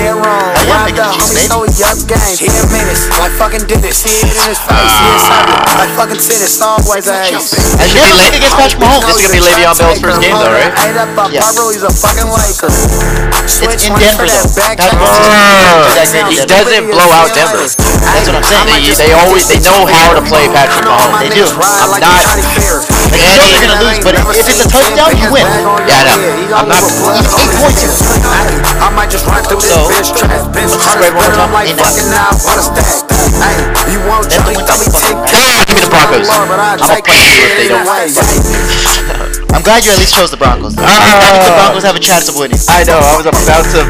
I 0.52 0.64
am 0.68 0.84
picking 0.88 1.00
the 1.00 1.16
Chiefs, 1.16 1.32
baby. 1.48 2.92
Like 3.22 3.34
fucking 3.40 3.66
Dennis, 3.72 4.04
he 4.04 4.12
hit 4.22 4.36
in 4.36 4.46
his 4.52 4.60
face, 4.60 4.68
ah. 4.68 5.00
he 5.00 5.08
is 5.16 5.24
savage. 5.26 5.72
Like 5.80 5.92
fucking 5.96 6.20
tennis, 6.22 6.54
always 6.62 7.08
a 7.08 7.16
ace. 7.32 7.56
I 7.80 7.88
This 7.88 7.92
should 7.92 7.96
be 7.96 8.02
never 8.04 8.18
late. 8.20 8.32
pick 8.32 8.36
against 8.42 8.58
Patrick 8.60 8.82
Mahomes. 8.84 9.06
This 9.08 9.16
is 9.16 9.22
gonna 9.24 9.36
be 9.38 9.42
Le'Veon 9.48 9.76
Bell's 9.80 10.00
first 10.04 10.20
game 10.22 10.36
though, 10.38 10.52
right? 10.54 10.74
Yes. 11.32 11.56
He's 13.62 13.70
a 13.70 13.78
fucking 13.78 13.78
Laker. 13.78 13.78
It's 13.78 13.84
in 13.86 13.94
Denver 13.98 14.28
though. 14.28 14.50
Patrick 14.58 14.98
Mahomes 14.98 15.30
Uh, 15.30 15.94
that 15.94 16.10
great 16.10 16.26
he 16.34 16.38
doesn't 16.50 16.86
blow 16.90 17.10
out 17.14 17.30
Denver. 17.34 17.62
That's 17.62 18.26
what 18.28 18.36
I'm 18.42 18.46
saying. 18.46 18.66
They, 18.68 18.82
they 18.98 19.12
always 19.14 19.46
they 19.48 19.62
know 19.62 19.86
how 19.86 20.18
to 20.18 20.22
play 20.26 20.50
Patrick 20.50 20.86
Mahomes. 20.86 21.22
They 21.22 21.30
do. 21.30 21.46
I'm 21.46 21.94
not. 21.94 21.94
Like, 21.94 22.06
you 23.14 23.38
know 23.38 23.46
they're 23.46 23.62
gonna 23.70 23.80
lose, 23.86 24.00
but 24.02 24.14
if 24.18 24.26
if 24.34 24.46
it's 24.50 24.62
a 24.66 24.68
touchdown, 24.70 25.14
you 25.18 25.30
win. 25.30 25.46
Yeah, 25.86 26.02
I 26.02 26.10
know. 26.10 26.58
I'm 26.58 26.68
not. 26.68 26.82
Even 26.82 27.30
eight 27.38 27.54
points. 27.62 28.02
I 28.82 28.90
might 28.98 29.10
just 29.14 29.26
run 29.30 29.44
through 29.46 29.62
this 29.62 29.70
So, 29.70 29.86
bitch 29.90 30.10
trash. 30.18 30.42
Let's 30.58 30.76
tryna 30.82 30.98
spread 30.98 31.14
one 31.14 31.22
more 31.22 31.30
spit, 31.30 31.38
time. 31.38 31.54
like 31.54 31.68
Eight 31.70 31.78
and 31.78 31.82
a 31.82 31.86
half. 31.86 31.94
fucking 31.94 32.10
now, 32.10 32.30
what 32.42 32.58
a 32.58 32.64
stack. 32.66 33.06
Hey, 33.42 33.58
you 33.94 34.00
want 34.10 34.26
That's 34.26 34.42
the 34.42 34.42
Johnny, 34.42 34.58
win 34.58 34.66
let 34.66 34.80
me 34.82 34.88
time. 34.90 35.22
take 35.22 35.38
Ah, 35.38 35.64
give 35.70 35.76
me 35.78 35.82
the 35.86 35.90
Broncos. 35.94 36.28
I'm 36.30 36.50
gonna 36.50 36.98
punch 37.06 37.30
you 37.30 37.46
if 37.46 37.54
they 37.62 37.68
don't. 37.70 39.28
I'm 39.54 39.62
glad 39.64 39.86
you 39.86 39.92
at 39.92 40.00
least 40.00 40.16
chose 40.16 40.32
the 40.32 40.38
Broncos. 40.38 40.76
I 40.78 40.88
think 40.88 41.44
the 41.46 41.56
Broncos 41.60 41.84
have 41.84 41.96
a 41.96 42.00
chance 42.00 42.30
of 42.30 42.36
winning. 42.38 42.58
I 42.70 42.84
know. 42.84 43.00
I 43.00 43.16
was 43.18 43.28
about 43.28 43.66
to 43.76 43.82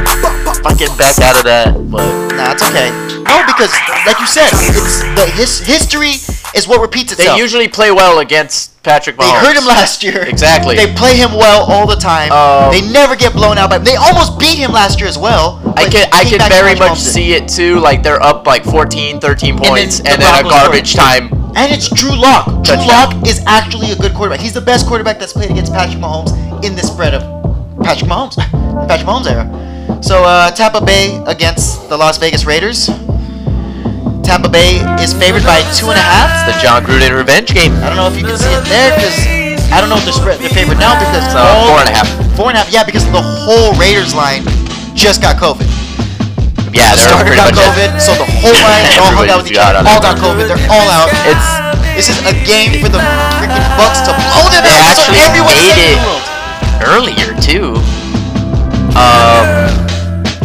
fucking 0.64 0.98
back 0.98 1.18
out 1.20 1.38
of 1.38 1.44
that, 1.46 1.74
but 1.90 2.32
Nah, 2.42 2.54
it's 2.54 2.64
okay. 2.64 2.90
No, 3.28 3.46
because 3.46 3.72
like 4.06 4.20
you 4.20 4.26
said, 4.26 4.50
it's 4.74 5.02
the 5.16 5.30
his 5.36 5.60
history 5.60 6.18
is 6.56 6.68
what 6.68 6.82
repeats 6.82 7.12
itself. 7.12 7.38
they 7.38 7.42
usually 7.42 7.68
play 7.68 7.92
well 7.92 8.20
against 8.20 8.82
Patrick 8.84 9.16
Mahomes. 9.16 9.40
They 9.42 9.48
hurt 9.48 9.58
him 9.58 9.66
last 9.66 10.04
year. 10.04 10.24
Exactly. 10.24 10.76
They 10.76 10.92
play 10.94 11.16
him 11.18 11.34
well 11.34 11.70
all 11.70 11.86
the 11.86 11.96
time. 11.96 12.32
Um, 12.32 12.72
they 12.72 12.82
never 12.92 13.16
get 13.16 13.34
blown 13.34 13.58
out 13.58 13.70
by. 13.70 13.78
They 13.78 13.96
almost 13.96 14.40
beat 14.40 14.58
him 14.58 14.72
last 14.72 15.00
year 15.00 15.08
as 15.08 15.18
well. 15.18 15.62
I 15.78 15.88
can 15.90 16.10
I 16.12 16.24
can 16.24 16.40
very 16.50 16.76
much 16.76 16.98
see 17.00 17.34
it 17.34 17.48
too. 17.48 17.80
Like 17.80 18.02
they're 18.02 18.22
up 18.22 18.48
like 18.48 18.64
14, 18.64 19.20
13 19.20 19.56
then 19.56 19.64
points, 19.64 20.00
the 20.00 20.10
and 20.10 20.22
then, 20.22 20.46
a 20.46 20.50
garbage 20.50 20.96
time. 20.96 21.30
And 21.56 21.72
it's 21.72 21.90
Drew 21.90 22.16
Lock. 22.16 22.64
Drew 22.64 22.76
Lock 22.88 23.28
is 23.28 23.44
actually 23.46 23.92
a 23.92 23.96
good 23.96 24.14
quarterback. 24.14 24.40
He's 24.40 24.54
the 24.54 24.62
best 24.62 24.88
quarterback 24.88 25.20
that's 25.20 25.34
played 25.34 25.52
against 25.52 25.74
Patrick 25.74 26.00
Mahomes 26.02 26.32
in 26.64 26.76
the 26.76 26.82
spread 26.82 27.14
of 27.14 27.22
Patrick 27.84 28.10
Mahomes, 28.10 28.36
Patrick 28.88 29.08
Mahomes 29.08 29.28
era. 29.30 29.46
So 30.04 30.24
uh, 30.24 30.52
Tampa 30.52 30.82
Bay 30.84 31.22
against 31.28 31.90
the 31.90 31.98
Las 31.98 32.18
Vegas 32.18 32.46
Raiders. 32.46 32.88
Tampa 34.24 34.48
Bay 34.50 34.80
is 35.04 35.14
favored 35.14 35.44
by 35.44 35.60
two 35.76 35.90
and 35.92 35.98
a 36.00 36.02
half. 36.02 36.48
The 36.48 36.56
Jon 36.62 36.84
Gruden 36.84 37.16
revenge 37.18 37.54
game. 37.54 37.74
I 37.84 37.88
don't 37.90 37.98
know 37.98 38.08
if 38.08 38.16
you 38.16 38.24
can 38.26 38.38
see 38.38 38.48
it 38.54 38.64
there 38.66 38.96
because 38.96 39.18
I 39.74 39.82
don't 39.82 39.90
know 39.90 39.98
if 39.98 40.04
they're 40.06 40.14
spread 40.14 40.40
they're 40.40 40.50
favored 40.50 40.78
now 40.80 40.96
because 40.98 41.26
So, 41.34 41.40
all- 41.40 41.68
four 41.68 41.80
and 41.82 41.90
a 41.90 41.94
half. 41.94 42.08
Four 42.38 42.48
and 42.50 42.56
a 42.58 42.62
half, 42.62 42.72
yeah, 42.72 42.84
because 42.84 43.04
the 43.12 43.22
whole 43.22 43.74
Raiders 43.76 44.16
line 44.16 44.44
just 44.96 45.22
got 45.22 45.36
COVID. 45.36 45.68
Yeah, 46.72 46.96
the 46.96 47.04
they're 47.04 47.12
starter 47.12 47.32
pretty 47.36 47.40
got 47.40 47.52
much 47.52 47.60
COVID, 47.60 47.92
so 48.00 48.12
the 48.16 48.28
whole 48.40 48.56
line 48.66 48.84
they 48.88 48.98
all 49.00 49.12
hung 49.12 49.28
out 49.28 49.44
with 49.44 49.52
each 49.52 49.60
Everybody's 49.60 49.60
got 49.60 49.76
other. 49.76 49.92
All 49.92 50.02
got 50.02 50.16
COVID. 50.20 50.46
They're 50.48 50.66
all 50.72 50.88
out. 50.88 51.10
It's 51.28 51.48
This 52.00 52.08
is 52.08 52.18
a 52.24 52.36
game 52.48 52.80
for 52.80 52.88
the 52.88 53.02
freaking 53.40 53.66
Bucks 53.76 54.02
to 54.08 54.12
blow 54.16 54.48
them 54.48 54.64
They 54.64 54.72
out. 54.80 54.96
So 54.96 55.12
actually 55.12 55.20
everyone's 55.20 55.60
made 55.60 55.80
it. 55.92 56.00
the 56.00 56.88
earlier 56.88 57.30
too. 57.44 57.76
Um, 58.96 59.44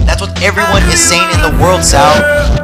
That's 0.07 0.23
what 0.23 0.31
everyone 0.43 0.83
is 0.91 1.03
saying 1.03 1.27
in 1.35 1.41
the 1.43 1.55
world, 1.63 1.83
Sal. 1.83 2.15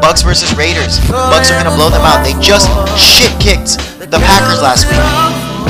Bucks 0.02 0.22
versus 0.22 0.50
Raiders. 0.58 0.98
Bucks 1.10 1.50
are 1.50 1.58
gonna 1.58 1.74
blow 1.74 1.90
them 1.90 2.02
out. 2.02 2.22
They 2.26 2.34
just 2.42 2.66
shit 2.98 3.30
kicked 3.42 3.78
the 3.98 4.18
Packers 4.22 4.62
last 4.62 4.86
week. 4.90 5.02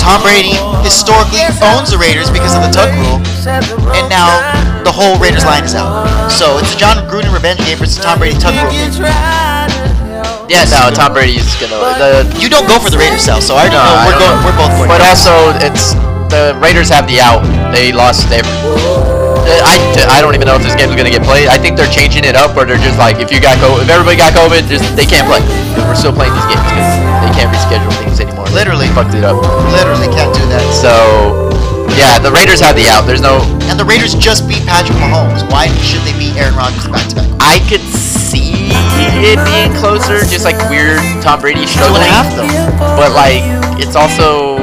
Tom 0.00 0.24
Brady 0.24 0.56
historically 0.80 1.44
owns 1.60 1.92
the 1.92 1.98
Raiders 2.00 2.32
because 2.32 2.56
of 2.56 2.64
the 2.64 2.72
tuck 2.72 2.88
rule, 2.96 3.20
and 3.92 4.08
now 4.08 4.40
the 4.84 4.92
whole 4.92 5.18
Raiders 5.18 5.44
line 5.44 5.64
is 5.64 5.74
out. 5.74 6.06
So 6.30 6.58
it's 6.58 6.74
a 6.74 6.78
Jon 6.78 6.96
Gruden 7.08 7.32
revenge 7.32 7.60
game 7.64 7.78
versus 7.78 7.98
Tom 8.02 8.18
Brady 8.18 8.38
tugboat 8.38 8.70
game. 8.72 8.90
Yeah, 10.50 10.68
no, 10.68 10.92
Tom 10.92 11.14
Brady's 11.16 11.48
gonna. 11.56 11.80
The, 11.96 12.28
You 12.36 12.48
don't 12.52 12.68
go 12.68 12.76
for 12.78 12.90
the 12.92 12.98
Raiders 13.00 13.24
cell, 13.24 13.40
so 13.40 13.56
I 13.56 13.68
already 13.70 13.76
No, 13.78 13.84
know 13.88 13.96
we're 14.04 14.18
don't 14.20 14.28
going. 14.28 14.40
We're 14.44 14.58
both 14.60 14.74
for 14.76 14.86
but 14.90 15.00
it. 15.00 15.08
also, 15.08 15.32
it's 15.64 15.96
the 16.28 16.52
Raiders 16.60 16.88
have 16.92 17.08
the 17.08 17.20
out. 17.24 17.40
They 17.72 17.92
lost. 17.92 18.28
They. 18.28 18.42
I, 19.42 19.74
I 20.08 20.20
don't 20.22 20.34
even 20.38 20.46
know 20.46 20.54
if 20.56 20.62
this 20.62 20.76
game's 20.76 20.94
gonna 20.94 21.10
get 21.10 21.24
played. 21.24 21.48
I 21.48 21.56
think 21.58 21.76
they're 21.76 21.90
changing 21.90 22.24
it 22.24 22.36
up, 22.36 22.54
where 22.54 22.64
they're 22.64 22.80
just 22.80 22.98
like, 22.98 23.18
if 23.18 23.32
you 23.32 23.40
got 23.40 23.58
COVID, 23.58 23.84
if 23.84 23.90
everybody 23.90 24.16
got 24.16 24.32
COVID, 24.36 24.68
just 24.68 24.84
they 24.94 25.04
can't 25.08 25.26
play. 25.26 25.40
we're 25.82 25.96
still 25.98 26.12
playing 26.14 26.32
these 26.36 26.48
games 26.52 26.62
because 26.68 26.90
they 27.26 27.30
can't 27.34 27.50
reschedule 27.50 27.92
things 28.00 28.20
anymore. 28.20 28.46
Literally. 28.52 28.88
fucked 28.92 29.14
it 29.16 29.24
up. 29.24 29.40
Literally 29.72 30.08
can't 30.14 30.30
do 30.36 30.44
that. 30.52 30.62
So, 30.76 31.48
yeah, 31.96 32.18
the 32.18 32.32
Raiders 32.32 32.60
have 32.60 32.76
the 32.76 32.88
out. 32.88 33.06
There's 33.06 33.20
no. 33.20 33.40
And 33.68 33.78
the 33.78 33.84
Raiders 33.84 34.14
just 34.14 34.48
beat 34.48 34.64
Patrick 34.66 34.98
Mahomes. 34.98 35.44
Why 35.50 35.68
should 35.80 36.02
they 36.02 36.16
beat 36.18 36.36
Aaron 36.36 36.54
Rodgers 36.56 36.88
back 36.88 37.08
to 37.10 37.16
back? 37.16 37.28
I 37.40 37.58
could 37.68 37.82
see 37.82 38.72
it 39.24 39.38
being 39.44 39.72
closer, 39.76 40.24
just 40.24 40.44
like 40.44 40.56
weird 40.70 41.00
Tom 41.20 41.40
Brady 41.40 41.66
struggling. 41.66 42.08
a. 42.08 42.48
But 42.96 43.12
like, 43.12 43.42
it's 43.80 43.96
also 43.96 44.56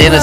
in 0.00 0.12
a 0.12 0.20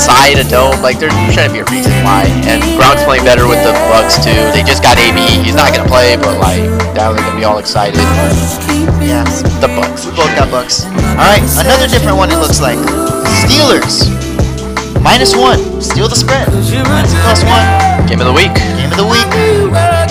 dome. 0.49 0.81
Like, 0.81 0.99
there's 0.99 1.15
trying 1.33 1.49
to 1.49 1.53
be 1.53 1.61
a 1.63 1.69
reason 1.71 1.93
why. 2.03 2.27
And 2.49 2.61
Gronk's 2.75 3.05
playing 3.05 3.23
better 3.23 3.47
with 3.47 3.61
the 3.63 3.73
Bucks 3.89 4.19
too. 4.19 4.37
They 4.51 4.61
just 4.61 4.83
got 4.83 4.97
AB. 4.97 5.17
He's 5.41 5.55
not 5.55 5.73
gonna 5.73 5.87
play, 5.87 6.17
but 6.17 6.37
like, 6.37 6.65
now 6.93 7.13
they're 7.13 7.23
gonna 7.23 7.39
be 7.39 7.45
all 7.45 7.57
excited. 7.57 8.01
Yeah. 9.01 9.23
The 9.63 9.71
Bucks. 9.71 10.05
We 10.05 10.11
both 10.13 10.33
got 10.35 10.51
Bucks. 10.51 10.85
All 11.15 11.25
right, 11.25 11.41
another 11.63 11.87
different 11.87 12.17
one. 12.17 12.29
It 12.29 12.37
looks 12.37 12.59
like 12.59 12.77
Steelers 13.45 14.26
minus 15.07 15.31
one. 15.31 15.55
Steal 15.79 16.11
the 16.11 16.19
spread. 16.19 16.51
Minus 16.51 17.15
plus 17.23 17.39
one. 17.47 17.63
Game 18.11 18.19
of 18.19 18.27
the 18.27 18.35
week. 18.35 18.51
Game 18.75 18.91
of 18.91 18.99
the 18.99 19.07
week. 19.07 19.27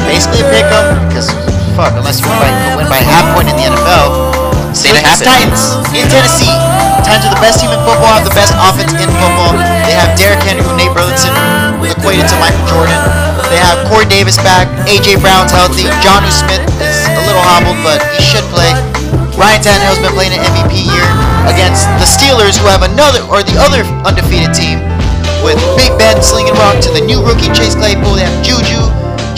Basically 0.09 0.41
a 0.41 0.49
pick 0.49 0.65
'em 0.65 1.05
because 1.09 1.29
fuck, 1.77 1.93
unless 2.01 2.25
you 2.25 2.27
win 2.33 2.41
by, 2.41 2.51
win 2.81 2.89
by 2.89 3.01
half 3.05 3.29
point 3.37 3.53
in 3.53 3.57
the 3.61 3.69
NFL. 3.69 4.33
It 4.73 4.97
It's 4.97 5.05
happen. 5.05 5.29
Titans 5.29 5.77
in 5.93 6.09
Tennessee. 6.09 6.53
Titans 7.05 7.29
are 7.29 7.35
the 7.37 7.43
best 7.45 7.61
team 7.61 7.73
in 7.73 7.81
football, 7.85 8.13
have 8.17 8.25
the 8.25 8.37
best 8.37 8.53
offense 8.57 8.93
in 8.97 9.09
football. 9.21 9.53
They 9.85 9.93
have 9.97 10.17
Derrick 10.17 10.41
Henry, 10.45 10.65
who 10.65 10.73
Nate 10.77 10.93
Burleson 10.97 11.33
equated 11.85 12.29
to 12.29 12.37
Michael 12.41 12.65
Jordan. 12.69 12.97
They 13.53 13.61
have 13.61 13.77
Corey 13.89 14.09
Davis 14.09 14.37
back. 14.41 14.69
AJ 14.89 15.21
Brown's 15.21 15.53
healthy. 15.53 15.85
Jonnu 16.05 16.33
Smith 16.33 16.65
is 16.81 17.09
a 17.09 17.23
little 17.25 17.45
hobbled, 17.45 17.81
but 17.85 18.01
he 18.17 18.25
should 18.25 18.45
play. 18.53 18.73
Ryan 19.37 19.61
Tannehill's 19.61 20.01
been 20.01 20.17
playing 20.17 20.33
an 20.33 20.41
MVP 20.45 20.89
against 21.47 21.87
the 22.03 22.07
Steelers, 22.09 22.59
who 22.59 22.67
have 22.69 22.83
another 22.83 23.23
or 23.31 23.43
the 23.43 23.55
other 23.63 23.83
undefeated 24.07 24.53
team 24.55 24.83
with 25.45 25.59
Big 25.79 25.95
Ben 25.99 26.19
slinging 26.23 26.55
rock 26.59 26.79
to 26.83 26.91
the 26.91 27.01
new 27.03 27.23
rookie 27.23 27.51
Chase 27.55 27.75
Claypool. 27.79 28.19
They 28.19 28.27
have 28.27 28.39
Juju, 28.43 28.83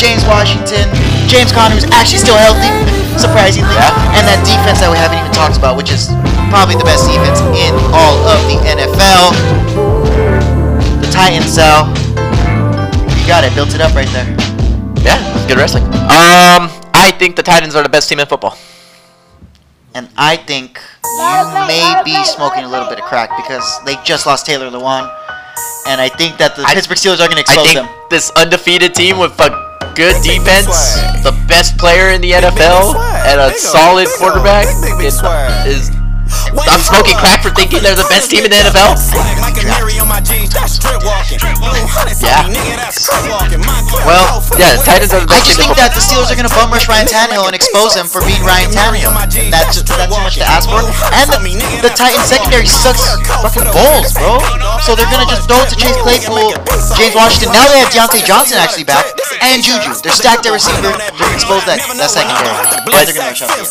James 0.01 0.25
Washington, 0.25 0.89
James 1.29 1.53
Conner 1.53 1.75
who's 1.77 1.89
actually 1.93 2.23
still 2.25 2.39
healthy, 2.39 2.71
surprisingly, 3.21 3.69
Yeah. 3.77 3.93
and 4.17 4.25
that 4.25 4.41
defense 4.47 4.81
that 4.81 4.89
we 4.89 4.97
haven't 4.97 5.19
even 5.21 5.33
talked 5.37 5.59
about, 5.61 5.77
which 5.77 5.91
is 5.93 6.09
probably 6.49 6.77
the 6.81 6.87
best 6.89 7.05
defense 7.05 7.41
in 7.61 7.75
all 7.93 8.17
of 8.25 8.39
the 8.49 8.57
NFL. 8.65 9.37
The 11.05 11.09
Titans, 11.13 11.51
Sal. 11.53 11.89
You 13.21 13.25
got 13.29 13.45
it. 13.45 13.53
Built 13.55 13.75
it 13.75 13.81
up 13.85 13.93
right 13.95 14.09
there. 14.17 14.25
Yeah, 15.05 15.19
good 15.47 15.59
wrestling. 15.59 15.85
Um, 16.09 16.73
I 16.95 17.13
think 17.19 17.37
the 17.37 17.43
Titans 17.43 17.75
are 17.77 17.83
the 17.83 17.89
best 17.89 18.09
team 18.09 18.19
in 18.21 18.27
football. 18.27 18.57
And 19.99 20.09
I 20.17 20.37
think 20.37 20.79
you 21.03 21.67
may 21.67 22.03
be 22.05 22.15
smoking 22.23 22.63
a 22.63 22.69
little 22.69 22.89
bit 22.89 23.01
of 23.01 23.05
crack 23.07 23.37
because 23.37 23.67
they 23.85 23.97
just 24.05 24.27
lost 24.27 24.47
Taylor 24.47 24.71
Lewan. 24.71 25.11
And 25.89 26.01
I 26.01 26.09
think 26.09 26.39
that 26.39 26.55
the 26.55 26.63
I- 26.63 26.75
Pittsburgh 26.75 26.99
Steelers 26.99 27.19
are 27.19 27.27
going 27.27 27.43
to 27.43 27.51
I 27.51 27.65
think 27.67 27.75
them. 27.75 27.89
this 28.09 28.31
undefeated 28.37 28.95
team 28.95 29.19
with 29.19 29.35
a 29.41 29.51
good 29.97 30.15
defense, 30.23 30.71
the 31.27 31.35
best 31.49 31.77
player 31.79 32.11
in 32.11 32.21
the 32.21 32.31
NFL, 32.31 32.95
and 33.27 33.41
a 33.41 33.53
solid 33.59 34.07
quarterback 34.19 34.67
is, 35.03 35.91
I'm 36.69 36.81
smoking 36.85 37.17
crack 37.17 37.43
for 37.43 37.51
thinking 37.51 37.81
they're 37.83 37.97
the 37.99 38.07
best 38.13 38.31
team 38.31 38.45
in 38.45 38.51
the 38.53 38.61
NFL. 38.61 38.97
Yeah. 42.21 42.45
Well, 44.05 44.43
Yeah, 44.59 44.75
the 44.77 44.83
Titans 44.85 45.13
are 45.15 45.21
the 45.25 45.31
I 45.33 45.41
just 45.45 45.59
think 45.61 45.75
that 45.77 45.93
the 45.95 46.01
Steelers 46.03 46.29
are 46.33 46.37
going 46.39 46.49
to 46.49 46.55
bum 46.55 46.71
rush 46.71 46.89
Ryan 46.89 47.07
Tannehill 47.09 47.47
and 47.47 47.55
expose 47.57 47.95
him 47.95 48.07
for 48.07 48.21
being 48.25 48.43
Ryan 48.45 48.71
Tannehill. 48.71 49.13
That's 49.51 49.77
just, 49.77 49.87
that's 49.89 50.13
too 50.15 50.23
much 50.23 50.37
to 50.41 50.47
ask 50.47 50.69
for. 50.69 50.81
And 51.15 51.29
the, 51.33 51.41
the 51.83 51.93
Titans 51.95 52.27
secondary 52.29 52.67
sucks 52.69 53.05
fucking 53.43 53.69
balls, 53.73 54.13
bro. 54.15 54.39
So 54.85 54.95
they're 54.95 55.11
going 55.11 55.25
to 55.25 55.31
just 55.31 55.49
throw 55.49 55.61
it 55.61 55.69
to 55.71 55.77
Chase 55.77 55.99
Claypool, 56.01 56.55
James 56.97 57.15
Washington. 57.15 57.53
Now 57.53 57.67
they 57.69 57.83
have 57.83 57.93
Diontae 57.93 58.25
Johnson 58.25 58.59
actually 58.59 58.85
back, 58.85 59.05
and 59.43 59.63
Juju. 59.63 59.99
They're 60.01 60.15
stacked 60.15 60.47
at 60.47 60.53
receiver. 60.55 60.81
They're 60.81 60.97
going 60.97 61.31
to 61.31 61.35
expose 61.35 61.65
that, 61.69 61.83
that 61.83 62.11
secondary. 62.11 62.49
And 62.49 63.07
they're 63.07 63.15
going 63.15 63.35
to 63.35 63.37
rush 63.37 63.43
out 63.43 63.53
the 63.53 63.69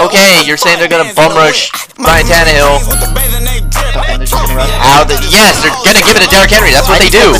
Okay, 0.00 0.42
you're 0.44 0.60
saying 0.60 0.78
they're 0.78 0.90
gonna 0.90 1.12
bum 1.14 1.32
rush 1.36 1.70
Ryan 2.00 2.26
Tannehill. 2.26 2.80
And 2.82 4.20
they're 4.20 4.26
just 4.26 4.32
going 4.32 4.48
to 4.48 4.56
rush. 4.56 4.72
How 4.80 5.04
the 5.04 5.16
yes, 5.28 5.60
they're 5.60 5.74
gonna 5.84 6.04
give 6.04 6.16
it 6.16 6.24
to 6.24 6.30
Derrick 6.32 6.50
Henry. 6.50 6.72
That's 6.72 6.88
what 6.88 6.98
I 6.98 7.06
they 7.06 7.12
do. 7.12 7.36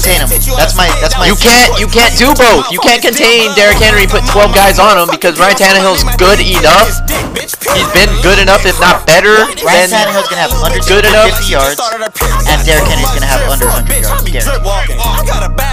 That's 0.54 0.76
my, 0.76 0.88
that's 1.00 1.16
my. 1.16 1.26
You 1.26 1.36
can't 1.36 1.72
you 1.80 1.88
can't 1.88 2.12
do 2.14 2.36
both. 2.36 2.68
You 2.68 2.78
can't 2.78 3.00
contain 3.00 3.50
Derrick 3.56 3.80
Henry, 3.80 4.04
put 4.06 4.22
12 4.28 4.52
guys 4.54 4.76
on 4.78 5.00
him 5.00 5.08
because 5.08 5.40
Ryan 5.40 5.56
Tannehill's 5.56 6.04
good 6.20 6.38
enough. 6.44 6.90
He's 7.72 7.88
been 7.96 8.12
good 8.20 8.36
enough, 8.38 8.68
if 8.68 8.76
not 8.78 9.06
better, 9.08 9.48
Ryan 9.64 9.88
Tannehill's 9.88 10.28
going 10.28 10.38
to 10.38 10.44
have 10.44 10.54
under 10.60 10.82
good 10.84 11.08
enough. 11.08 11.32
250 11.40 11.56
yards, 11.56 11.80
and 12.46 12.60
Derrick 12.68 12.84
Henry's 12.84 13.01
going 13.10 13.26
to 13.26 13.30
have 13.30 13.42
under 13.50 13.66
100 13.66 13.90
yards. 13.98 14.22
Guaranteed. 14.30 14.62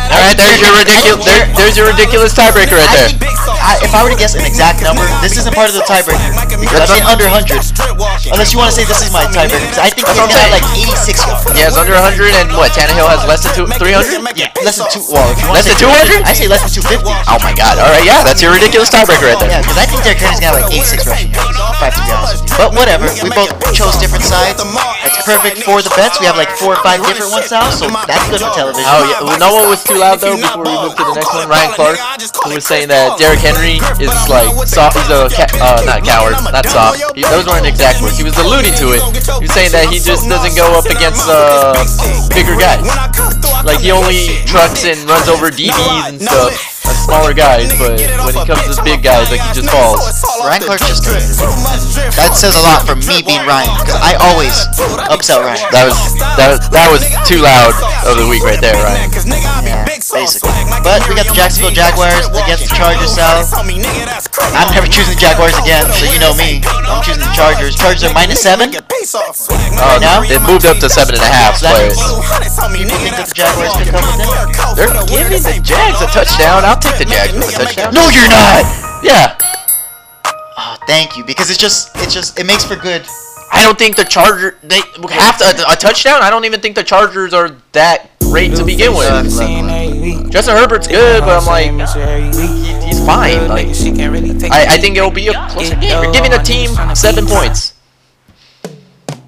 All 0.10 0.22
right, 0.26 0.34
there's 0.34 0.58
your 0.58 0.74
ridiculous. 0.74 1.22
There, 1.22 1.46
there's 1.54 1.76
your 1.78 1.88
ridiculous 1.94 2.34
tiebreaker 2.34 2.82
right 2.82 2.94
there. 2.98 3.14
I, 3.62 3.78
if 3.86 3.94
I 3.94 4.02
were 4.02 4.10
to 4.10 4.18
guess 4.18 4.34
an 4.34 4.42
exact 4.42 4.82
number, 4.82 5.06
this 5.22 5.38
isn't 5.38 5.54
part 5.54 5.70
of 5.70 5.78
the 5.78 5.86
tiebreaker. 5.86 6.34
Because 6.58 6.90
I'm 6.90 6.90
saying 6.90 7.06
under 7.06 7.30
100. 7.30 8.34
Unless 8.34 8.50
you 8.50 8.58
want 8.58 8.74
to 8.74 8.76
say 8.76 8.90
this 8.90 9.06
is 9.06 9.14
my 9.14 9.30
tiebreaker. 9.30 9.62
Because 9.70 9.78
I 9.78 9.94
think 9.94 10.10
he's 10.10 10.18
That's 10.18 10.34
gonna 10.34 10.50
have 10.50 10.56
like 10.58 10.68
86 10.74 11.22
yards. 11.22 11.46
He 11.54 11.62
has 11.62 11.78
under 11.78 11.94
100, 11.94 12.34
and 12.40 12.50
what? 12.58 12.74
Tannehill 12.74 13.06
has 13.06 13.22
less 13.30 13.46
than 13.46 13.54
two, 13.54 13.68
300. 13.68 14.40
Yeah, 14.40 14.50
less 14.64 14.80
than 14.80 14.90
two. 14.90 15.04
Well, 15.12 15.28
if 15.30 15.38
you 15.44 15.52
wanna 15.52 15.60
Less 15.60 15.68
than 15.68 15.78
200? 15.78 16.26
I 16.26 16.34
say 16.34 16.48
less 16.48 16.64
than 16.64 16.72
250. 16.72 17.06
Oh 17.30 17.40
my 17.44 17.54
God! 17.54 17.76
All 17.82 17.92
right, 17.92 18.06
yeah, 18.06 18.24
that's 18.24 18.40
your 18.40 18.56
ridiculous 18.56 18.90
tiebreaker 18.90 19.36
right 19.36 19.40
there. 19.42 19.52
Yeah, 19.52 19.62
because 19.62 19.80
I 19.80 19.86
think 19.86 20.02
Derrick 20.08 20.24
Henry's 20.24 20.40
gonna 20.40 20.56
have 20.56 20.72
like 20.72 20.72
86 20.72 21.04
rushing 21.04 21.34
yards. 21.36 21.58
If 21.60 21.82
I 21.82 21.92
have 21.92 21.98
to 21.98 22.04
be 22.06 22.12
honest 22.14 22.32
with 22.40 22.52
you. 22.52 22.58
But 22.58 22.70
whatever, 22.76 23.06
we 23.20 23.30
both 23.36 23.52
chose 23.76 24.00
different 24.00 24.24
sides. 24.24 24.64
It's 25.04 25.20
perfect 25.28 25.68
for 25.68 25.84
the 25.84 25.92
bets. 26.00 26.20
We 26.24 26.30
have 26.32 26.40
like 26.40 26.52
four 26.56 26.80
or 26.80 26.82
five 26.86 27.04
different 27.04 27.19
ones 27.28 27.52
now, 27.52 27.68
so 27.74 27.92
that's 28.08 28.24
good 28.32 28.40
for 28.40 28.52
television. 28.56 28.88
Oh 28.88 29.04
yeah, 29.12 29.20
well, 29.26 29.40
no 29.42 29.52
one 29.52 29.68
was 29.68 29.84
too 29.84 30.00
loud 30.00 30.24
though. 30.24 30.40
Before 30.40 30.64
we 30.64 30.72
move 30.80 30.96
to 30.96 31.04
the 31.04 31.16
next 31.20 31.34
one, 31.36 31.50
Ryan 31.52 31.72
Clark, 31.76 31.98
who 32.48 32.56
was 32.56 32.64
saying 32.66 32.88
that 32.88 33.20
Derrick 33.20 33.44
Henry 33.44 33.84
is 34.00 34.14
like 34.32 34.48
soft. 34.64 34.96
He's 34.96 35.12
a 35.12 35.28
ca- 35.28 35.52
uh, 35.60 35.84
not 35.84 36.06
coward, 36.08 36.40
not 36.40 36.64
soft. 36.70 37.04
He, 37.18 37.28
those 37.28 37.44
weren't 37.50 37.68
exact 37.68 38.00
words. 38.00 38.16
He 38.16 38.24
was 38.24 38.38
alluding 38.40 38.72
to 38.80 38.96
it. 38.96 39.02
He 39.44 39.50
was 39.50 39.54
saying 39.54 39.76
that 39.76 39.92
he 39.92 40.00
just 40.00 40.30
doesn't 40.32 40.56
go 40.56 40.72
up 40.80 40.88
against 40.88 41.28
uh, 41.28 41.76
bigger 42.32 42.56
guys. 42.56 42.86
Like 43.68 43.84
he 43.84 43.92
only 43.92 44.40
trucks 44.48 44.86
and 44.88 45.04
runs 45.10 45.28
over 45.28 45.52
DBs 45.52 46.16
and 46.16 46.22
stuff. 46.22 46.79
Smaller 46.94 47.34
guys, 47.34 47.70
but 47.78 48.00
when 48.26 48.34
it 48.36 48.46
comes 48.46 48.76
to 48.76 48.84
big 48.84 49.02
guys, 49.04 49.30
like 49.32 49.42
he 49.42 49.62
just 49.62 49.70
falls. 49.70 50.02
Ryan 50.46 50.62
Clark 50.64 50.82
just. 50.86 51.06
That 52.16 52.36
says 52.36 52.56
a 52.56 52.64
lot 52.64 52.86
for 52.86 52.96
me 52.96 53.22
being 53.24 53.44
Ryan, 53.46 53.70
because 53.82 54.00
I 54.02 54.16
always 54.20 54.54
upsell 55.10 55.42
Ryan. 55.46 55.62
That 55.72 55.86
was 55.90 55.98
that 56.38 56.50
was 56.50 56.60
that 56.70 56.88
was 56.90 57.04
too 57.26 57.42
loud 57.42 57.74
of 58.06 58.18
the 58.18 58.28
week 58.28 58.44
right 58.44 58.60
there, 58.60 58.78
Ryan. 58.80 59.12
Yeah, 59.66 59.86
basically. 59.86 60.54
But 60.82 61.06
we 61.08 61.16
got 61.16 61.28
the 61.28 61.36
Jacksonville 61.36 61.76
Jaguars 61.76 62.26
against 62.32 62.70
the 62.70 62.74
Chargers, 62.76 63.14
Sal. 63.14 63.46
I'm 64.56 64.70
never 64.74 64.88
choosing 64.88 65.16
the 65.16 65.22
Jaguars 65.22 65.56
again, 65.60 65.86
so 65.94 66.08
you 66.10 66.20
know 66.20 66.34
me. 66.34 66.62
I'm 66.66 67.04
choosing 67.04 67.24
the 67.24 67.34
Chargers. 67.36 67.76
Chargers 67.76 68.04
are 68.08 68.14
minus 68.14 68.42
seven. 68.42 68.72
Oh, 68.74 69.98
now? 70.02 70.24
it 70.24 70.42
moved 70.48 70.66
up 70.66 70.78
to 70.80 70.90
seven 70.90 71.16
and 71.16 71.24
a 71.24 71.32
half. 71.32 71.60
That 71.62 71.76
Players. 71.76 72.00
People 72.74 72.98
think 72.98 73.16
that 73.16 73.28
the 73.28 73.36
Jaguars 73.36 73.74
could 73.78 73.90
come 73.92 74.06
with 74.06 74.20
them. 74.20 74.50
They're 74.76 74.94
giving 75.08 75.44
the 75.44 75.58
Jags 75.62 76.02
a 76.02 76.08
touchdown. 76.08 76.64
I'll 76.80 76.92
take 76.92 77.08
the 77.08 77.12
Jags 77.14 77.34
with 77.34 77.50
a 77.50 77.52
touchdown. 77.52 77.94
No, 77.94 78.08
you're 78.10 78.30
not. 78.30 78.64
Yeah. 79.04 79.38
Oh, 80.58 80.78
thank 80.88 81.18
you, 81.18 81.24
because 81.24 81.50
it's 81.50 81.60
just, 81.60 81.96
it's 81.98 82.14
just, 82.14 82.40
it 82.40 82.46
makes 82.46 82.64
for 82.64 82.76
good. 82.76 83.06
I 83.52 83.64
don't 83.64 83.78
think 83.78 83.96
the 83.96 84.06
Charger 84.06 84.58
they 84.62 84.80
have 85.10 85.38
to, 85.40 85.46
a, 85.46 85.74
a 85.74 85.76
touchdown. 85.76 86.22
I 86.22 86.30
don't 86.30 86.46
even 86.46 86.62
think 86.62 86.76
the 86.76 86.84
Chargers 86.84 87.34
are 87.34 87.58
that 87.72 88.12
great 88.22 88.56
to 88.56 88.64
begin 88.64 88.94
with. 88.94 89.10
Justin 90.32 90.56
Herbert's 90.56 90.88
good, 90.88 91.22
but 91.22 91.42
I'm 91.42 91.46
like, 91.46 91.90
uh, 91.90 92.32
he, 92.32 92.86
he's 92.86 93.04
fine. 93.06 93.48
Like, 93.48 93.68
I, 94.52 94.76
I 94.76 94.78
think 94.78 94.98
it'll 94.98 95.10
be 95.10 95.28
a 95.30 95.50
closer 95.50 95.76
game. 95.76 96.04
You're 96.04 96.14
giving 96.14 96.34
a 96.34 96.44
team 96.44 96.70
seven 96.96 97.26
points. 97.26 97.74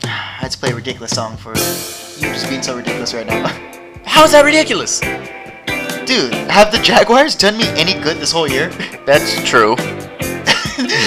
I 0.04 0.08
had 0.08 0.52
to 0.52 0.58
play 0.58 0.72
a 0.72 0.76
ridiculous 0.76 1.12
song 1.12 1.36
for 1.38 1.50
you 1.50 2.34
just 2.34 2.48
being 2.50 2.62
so 2.62 2.78
ridiculous 2.78 3.14
right 3.14 3.26
now. 3.26 3.48
How 4.06 4.24
is 4.24 4.32
that 4.32 4.46
ridiculous? 4.46 5.02
Dude, 6.12 6.34
have 6.52 6.74
the 6.74 6.78
Jaguars 6.80 7.36
done 7.36 7.56
me 7.56 7.70
any 7.80 7.94
good 7.94 8.18
this 8.18 8.34
whole 8.34 8.46
year? 8.46 8.68
That's 9.06 9.42
true. 9.48 9.78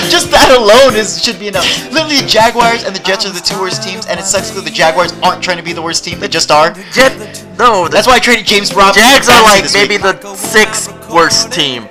Just 0.08 0.30
that 0.30 0.56
alone 0.56 0.98
is 0.98 1.22
should 1.22 1.38
be 1.38 1.46
enough. 1.46 1.66
Literally, 1.92 2.22
the 2.22 2.26
Jaguars 2.26 2.84
and 2.84 2.96
the 2.96 3.00
Jets 3.00 3.26
are 3.26 3.30
the 3.30 3.38
two 3.40 3.60
worst 3.60 3.82
teams, 3.82 4.06
and 4.06 4.18
it 4.18 4.24
sucks 4.24 4.48
because 4.48 4.64
the 4.64 4.70
Jaguars 4.70 5.12
aren't 5.22 5.44
trying 5.44 5.58
to 5.58 5.62
be 5.62 5.74
the 5.74 5.82
worst 5.82 6.06
team; 6.06 6.20
they 6.20 6.28
just 6.28 6.50
are. 6.50 6.72
Jet, 6.90 7.44
no, 7.58 7.86
That's 7.86 8.06
why 8.06 8.14
I 8.14 8.18
traded 8.18 8.46
James 8.46 8.72
Rob. 8.72 8.94
Jags 8.94 9.28
are 9.28 9.42
like 9.42 9.70
maybe 9.74 10.02
week. 10.02 10.22
the 10.22 10.34
sixth 10.36 10.88
worst 11.10 11.52
team. 11.52 11.86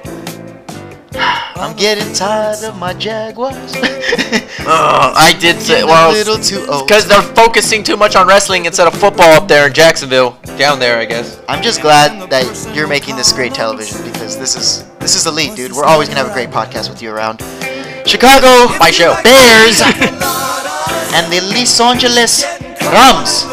I'm 1.15 1.75
getting 1.75 2.11
tired 2.13 2.63
of 2.63 2.77
my 2.77 2.93
Jaguars. 2.93 3.55
Ugh, 3.55 3.83
oh, 4.65 5.13
I 5.15 5.35
did 5.39 5.59
say 5.61 5.75
Getting 5.75 5.87
well 5.89 6.11
a 6.11 6.13
little 6.13 6.37
too 6.37 6.65
old. 6.69 6.87
because 6.87 7.07
they're 7.07 7.21
focusing 7.21 7.83
too 7.83 7.95
much 7.97 8.15
on 8.15 8.27
wrestling 8.27 8.65
instead 8.65 8.87
of 8.87 8.93
football 8.93 9.31
up 9.33 9.47
there 9.47 9.67
in 9.67 9.73
Jacksonville, 9.73 10.37
down 10.57 10.79
there, 10.79 10.97
I 10.97 11.05
guess. 11.05 11.39
I'm 11.47 11.61
just 11.61 11.81
glad 11.81 12.29
that 12.29 12.45
you're 12.75 12.87
making 12.87 13.15
this 13.15 13.31
great 13.31 13.53
television 13.53 14.01
because 14.11 14.37
this 14.37 14.55
is 14.55 14.83
this 14.99 15.15
is 15.15 15.25
elite, 15.27 15.55
dude. 15.55 15.71
We're 15.73 15.85
always 15.85 16.09
gonna 16.09 16.21
have 16.21 16.31
a 16.31 16.33
great 16.33 16.49
podcast 16.49 16.89
with 16.89 17.01
you 17.01 17.11
around. 17.11 17.41
Chicago 18.05 18.67
My 18.79 18.91
show. 18.91 19.15
Bears 19.23 19.81
and 21.13 21.31
the 21.31 21.39
Los 21.53 21.79
Angeles 21.79 22.43
Rams. 22.81 23.45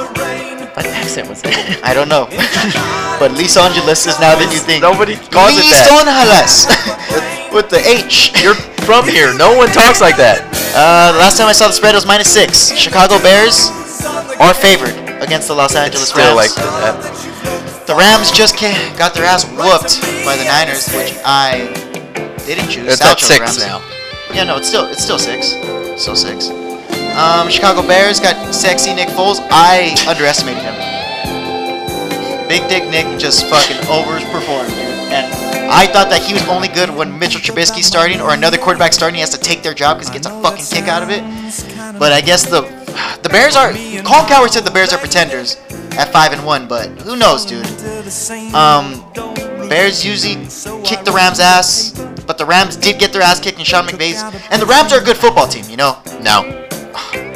What 0.74 0.86
accent 0.86 1.28
was 1.28 1.42
that? 1.42 1.80
I 1.84 1.92
don't 1.92 2.08
know, 2.08 2.26
but 3.20 3.32
Los 3.36 3.56
Angeles 3.56 4.06
is 4.06 4.18
now 4.18 4.34
the 4.34 4.46
new 4.46 4.58
thing. 4.58 4.80
Nobody 4.80 5.14
calls 5.16 5.52
it 5.54 5.68
Los 5.68 5.76
that. 5.76 6.08
Angeles 6.08 7.36
with 7.52 7.68
the 7.68 7.80
H. 7.86 8.32
You're 8.42 8.54
from 8.86 9.06
here. 9.06 9.34
No 9.36 9.56
one 9.56 9.68
talks 9.68 10.00
like 10.00 10.16
that. 10.16 10.42
Uh, 10.74 11.16
last 11.18 11.36
time 11.38 11.48
I 11.48 11.52
saw 11.52 11.66
the 11.66 11.72
spread 11.74 11.94
it 11.94 11.98
was 11.98 12.06
minus 12.06 12.30
six. 12.30 12.70
Chicago 12.76 13.18
Bears 13.22 13.68
are 14.38 14.54
favored 14.54 14.94
against 15.22 15.48
the 15.48 15.54
Los 15.54 15.74
Angeles 15.74 16.08
Still 16.08 16.36
Rams. 16.36 16.36
like 16.36 16.54
that. 16.54 17.86
The 17.86 17.94
Rams 17.94 18.30
just 18.30 18.56
ca 18.56 18.70
got 18.96 19.14
their 19.14 19.24
ass 19.24 19.44
whooped 19.44 20.00
by 20.24 20.36
the 20.38 20.46
Niners, 20.46 20.86
which 20.94 21.14
I 21.26 21.66
didn't 22.46 22.70
choose. 22.70 22.86
It's 22.86 23.02
I 23.02 23.12
at 23.12 23.20
six 23.20 23.58
now. 23.58 23.82
Yeah, 24.32 24.44
no, 24.44 24.56
it's 24.56 24.68
still 24.68 24.86
it's 24.86 25.02
still 25.02 25.18
six. 25.18 25.58
Still 26.00 26.16
six. 26.16 26.48
Um, 27.18 27.50
Chicago 27.50 27.82
Bears 27.86 28.20
got 28.20 28.54
sexy 28.54 28.94
Nick 28.94 29.08
Foles. 29.08 29.42
I 29.50 29.92
underestimated 30.08 30.62
him. 30.62 30.76
Big 32.46 32.62
Dick 32.70 32.86
Nick 32.90 33.18
just 33.18 33.46
fucking 33.46 33.76
overperformed, 33.90 34.70
dude. 34.70 35.10
And 35.10 35.49
I 35.72 35.86
thought 35.86 36.10
that 36.10 36.22
he 36.22 36.32
was 36.34 36.46
only 36.48 36.68
good 36.68 36.90
when 36.90 37.16
Mitchell 37.18 37.40
Trubisky's 37.40 37.86
starting 37.86 38.20
or 38.20 38.34
another 38.34 38.58
quarterback 38.58 38.92
starting. 38.92 39.14
He 39.14 39.20
has 39.20 39.30
to 39.30 39.38
take 39.38 39.62
their 39.62 39.74
job 39.74 39.96
because 39.98 40.08
he 40.08 40.14
gets 40.14 40.26
a 40.26 40.42
fucking 40.42 40.64
kick 40.64 40.88
out 40.88 41.02
of 41.02 41.10
it. 41.10 41.22
But 41.98 42.12
I 42.12 42.20
guess 42.20 42.44
the 42.44 42.62
the 43.22 43.28
Bears 43.28 43.56
are. 43.56 43.72
Colin 44.02 44.26
Cowherd 44.26 44.50
said 44.50 44.64
the 44.64 44.70
Bears 44.70 44.92
are 44.92 44.98
pretenders 44.98 45.56
at 45.92 46.12
five 46.12 46.32
and 46.32 46.44
one, 46.44 46.66
but 46.66 46.88
who 47.02 47.16
knows, 47.16 47.46
dude? 47.46 47.66
Um, 48.54 49.04
Bears 49.68 50.04
usually 50.04 50.34
kick 50.84 51.04
the 51.04 51.12
Rams' 51.14 51.38
ass, 51.38 51.92
but 52.26 52.38
the 52.38 52.44
Rams 52.44 52.76
did 52.76 52.98
get 52.98 53.12
their 53.12 53.22
ass 53.22 53.38
kicked 53.38 53.58
in 53.58 53.64
Sean 53.64 53.86
McVay's, 53.86 54.22
and 54.50 54.60
the 54.60 54.66
Rams 54.66 54.92
are 54.92 55.00
a 55.00 55.04
good 55.04 55.16
football 55.16 55.46
team, 55.46 55.64
you 55.70 55.76
know. 55.76 55.98
No, 56.22 56.66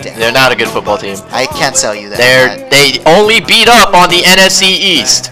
Damn. 0.03 0.19
they're 0.19 0.33
not 0.33 0.51
a 0.51 0.57
good 0.57 0.69
football 0.69 0.99
team. 0.99 1.17
I 1.31 1.47
can't 1.47 1.77
tell 1.77 1.95
you 1.95 2.09
that. 2.11 2.19
They're 2.19 2.69
they 2.71 2.99
only 3.07 3.41
beat 3.41 3.69
up 3.69 3.95
on 3.95 4.09
the 4.09 4.23
NFC 4.23 4.63
East. 4.65 5.31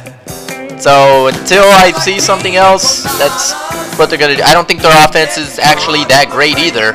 So 0.83 1.29
until 1.29 1.63
I 1.63 1.93
see 1.93 2.19
something 2.19 2.57
else, 2.57 3.05
that's 3.17 3.53
what 3.97 4.11
they're 4.11 4.19
gonna 4.19 4.35
do. 4.35 4.43
I 4.43 4.53
don't 4.53 4.67
think 4.67 4.83
their 4.83 5.05
offense 5.05 5.39
is 5.39 5.61
actually 5.61 6.03
that 6.07 6.27
great 6.29 6.59
either. 6.59 6.95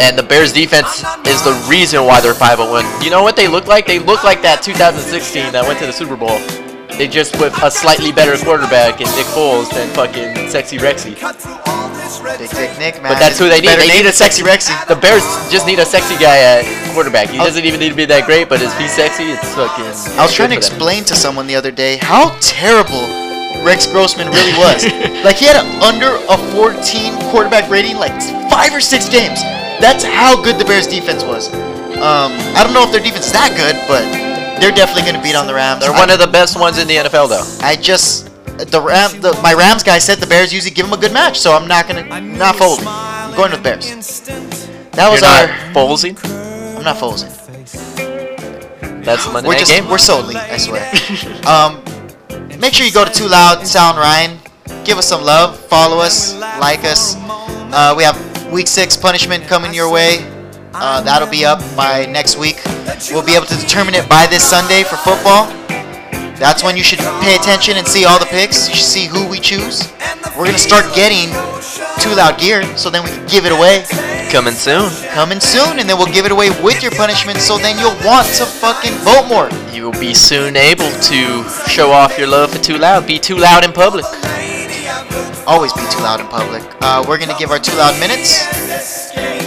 And 0.00 0.16
the 0.16 0.22
Bears 0.22 0.50
defense 0.54 1.04
is 1.28 1.44
the 1.44 1.52
reason 1.68 2.06
why 2.06 2.22
they're 2.22 2.32
5 2.32 2.58
1. 2.58 3.02
You 3.04 3.10
know 3.10 3.22
what 3.22 3.36
they 3.36 3.48
look 3.48 3.66
like? 3.66 3.84
They 3.86 3.98
look 3.98 4.24
like 4.24 4.40
that 4.40 4.62
2016 4.62 5.52
that 5.52 5.66
went 5.66 5.78
to 5.80 5.84
the 5.84 5.92
Super 5.92 6.16
Bowl. 6.16 6.38
They 6.96 7.06
just 7.06 7.38
with 7.38 7.52
a 7.62 7.70
slightly 7.70 8.12
better 8.12 8.42
quarterback 8.42 9.02
in 9.02 9.06
Nick 9.08 9.26
Foles 9.26 9.68
than 9.74 9.92
fucking 9.92 10.48
Sexy 10.48 10.78
Rexy. 10.78 11.75
Big 12.38 12.50
Dick 12.50 12.78
Nick, 12.78 13.02
man. 13.02 13.12
But 13.12 13.18
that's 13.18 13.38
who 13.38 13.48
they 13.48 13.60
need. 13.60 13.66
Better 13.66 13.82
They 13.82 13.96
need 14.02 14.06
a 14.06 14.12
Sexy 14.12 14.42
sexy 14.42 14.70
Rexy. 14.72 14.88
The 14.88 14.96
Bears 14.96 15.22
just 15.50 15.66
need 15.66 15.78
a 15.78 15.84
sexy 15.84 16.14
guy 16.16 16.38
at 16.38 16.64
quarterback. 16.94 17.30
He 17.30 17.38
I 17.38 17.44
doesn't 17.44 17.64
even 17.64 17.80
need 17.80 17.90
to 17.90 17.96
be 17.96 18.04
that 18.06 18.26
great, 18.26 18.48
but 18.48 18.62
if 18.62 18.70
he's 18.78 18.92
sexy, 18.92 19.24
it's 19.24 19.54
fucking. 19.54 19.84
I 20.18 20.22
was 20.22 20.32
trying 20.34 20.50
to 20.50 20.56
good 20.56 20.64
for 20.64 20.70
them. 20.70 20.76
explain 20.76 21.04
to 21.04 21.14
someone 21.16 21.46
the 21.46 21.56
other 21.56 21.70
day 21.70 21.96
how 21.98 22.36
terrible 22.40 23.06
Rex 23.64 23.86
Grossman 23.86 24.28
really 24.28 24.54
was. 24.58 24.84
like 25.26 25.36
he 25.36 25.46
had 25.46 25.58
a, 25.58 25.66
under 25.82 26.14
a 26.30 26.36
14 26.54 27.16
quarterback 27.30 27.68
rating, 27.70 27.96
like 27.96 28.14
five 28.50 28.72
or 28.74 28.80
six 28.80 29.08
games. 29.08 29.40
That's 29.80 30.04
how 30.04 30.40
good 30.40 30.58
the 30.58 30.64
Bears 30.64 30.86
defense 30.86 31.24
was. 31.24 31.52
Um, 31.96 32.32
I 32.54 32.62
don't 32.62 32.72
know 32.74 32.84
if 32.84 32.92
their 32.92 33.02
defense 33.02 33.26
is 33.26 33.32
that 33.32 33.56
good, 33.56 33.76
but 33.88 34.04
they're 34.60 34.72
definitely 34.72 35.02
going 35.02 35.16
to 35.16 35.22
beat 35.22 35.34
on 35.36 35.46
the 35.46 35.54
Rams. 35.54 35.80
They're 35.82 35.92
I- 35.92 35.98
one 35.98 36.10
of 36.10 36.18
the 36.18 36.26
best 36.26 36.58
ones 36.58 36.78
in 36.78 36.86
the 36.88 36.96
NFL, 36.96 37.28
though. 37.28 37.44
I 37.66 37.76
just 37.76 38.25
the 38.58 38.80
Ram 38.80 39.20
the, 39.20 39.38
my 39.42 39.52
Rams 39.54 39.82
guy 39.82 39.98
said 39.98 40.18
the 40.18 40.26
Bears 40.26 40.52
usually 40.52 40.74
give 40.74 40.86
them 40.86 40.98
a 40.98 41.00
good 41.00 41.12
match, 41.12 41.38
so 41.38 41.52
I'm 41.52 41.68
not 41.68 41.86
gonna 41.86 42.20
not 42.20 42.56
folding. 42.56 42.86
I'm 42.88 43.36
going 43.36 43.52
with 43.52 43.62
Bears. 43.62 44.20
That 44.92 45.10
was 45.10 45.20
You're 45.20 45.30
our. 45.30 45.46
not 45.46 45.74
Folsey. 45.74 46.76
I'm 46.76 46.84
not 46.84 46.96
folding. 46.98 47.28
That's 49.04 49.24
the 49.24 49.32
Monday 49.32 49.48
We're 49.48 49.54
night 49.54 49.60
just 49.60 49.72
game. 49.72 49.88
we're 49.88 49.98
so 49.98 50.20
elite, 50.20 50.36
I 50.36 50.56
swear. 50.56 50.82
um, 51.46 51.84
make 52.58 52.74
sure 52.74 52.84
you 52.86 52.92
go 52.92 53.04
to 53.04 53.12
Too 53.12 53.28
Loud 53.28 53.66
Sound 53.66 53.98
Ryan. 53.98 54.38
Give 54.84 54.98
us 54.98 55.06
some 55.08 55.22
love. 55.22 55.58
Follow 55.66 55.98
us. 55.98 56.34
Like 56.58 56.84
us. 56.84 57.14
Uh, 57.18 57.94
we 57.96 58.02
have 58.02 58.16
week 58.50 58.66
six 58.66 58.96
punishment 58.96 59.44
coming 59.44 59.74
your 59.74 59.92
way. 59.92 60.18
Uh, 60.72 61.00
that'll 61.02 61.28
be 61.28 61.44
up 61.44 61.60
by 61.76 62.06
next 62.06 62.36
week. 62.36 62.60
We'll 63.10 63.24
be 63.24 63.34
able 63.34 63.46
to 63.46 63.56
determine 63.56 63.94
it 63.94 64.08
by 64.08 64.26
this 64.26 64.42
Sunday 64.42 64.82
for 64.82 64.96
football. 64.96 65.46
That's 66.38 66.62
when 66.62 66.76
you 66.76 66.82
should 66.84 66.98
pay 67.22 67.34
attention 67.34 67.76
and 67.76 67.86
see 67.86 68.04
all 68.04 68.18
the 68.18 68.26
picks. 68.26 68.68
You 68.68 68.74
should 68.74 68.84
see 68.84 69.06
who 69.06 69.26
we 69.28 69.40
choose. 69.40 69.90
We're 70.36 70.44
gonna 70.44 70.58
start 70.58 70.84
getting 70.94 71.28
Too 72.00 72.14
Loud 72.14 72.38
gear, 72.38 72.62
so 72.76 72.90
then 72.90 73.02
we 73.04 73.10
can 73.10 73.26
give 73.26 73.46
it 73.46 73.52
away 73.52 73.84
Coming 74.30 74.52
soon. 74.52 74.90
coming 75.14 75.40
soon, 75.40 75.78
and 75.78 75.88
then 75.88 75.96
we'll 75.96 76.12
give 76.12 76.26
it 76.26 76.32
away 76.32 76.50
with 76.62 76.82
your 76.82 76.92
punishment. 76.92 77.38
So 77.38 77.56
then 77.56 77.78
you'll 77.78 77.96
want 78.04 78.26
to 78.36 78.44
fucking 78.44 78.92
vote 79.00 79.26
more. 79.28 79.48
You 79.72 79.84
will 79.84 79.98
be 80.00 80.12
soon 80.12 80.56
able 80.56 80.90
to 80.90 81.48
show 81.68 81.90
off 81.90 82.18
your 82.18 82.26
love 82.28 82.50
for 82.52 82.58
Too 82.62 82.76
Loud. 82.76 83.06
Be 83.06 83.18
too 83.18 83.36
loud 83.38 83.64
in 83.64 83.72
public. 83.72 84.04
always 85.46 85.72
be 85.72 85.80
too 85.90 86.00
loud 86.00 86.20
in 86.20 86.26
public. 86.26 86.62
Uh, 86.82 87.02
we're 87.08 87.18
gonna 87.18 87.38
give 87.38 87.50
our 87.50 87.58
too 87.58 87.74
loud 87.76 87.98
minutes, 87.98 88.44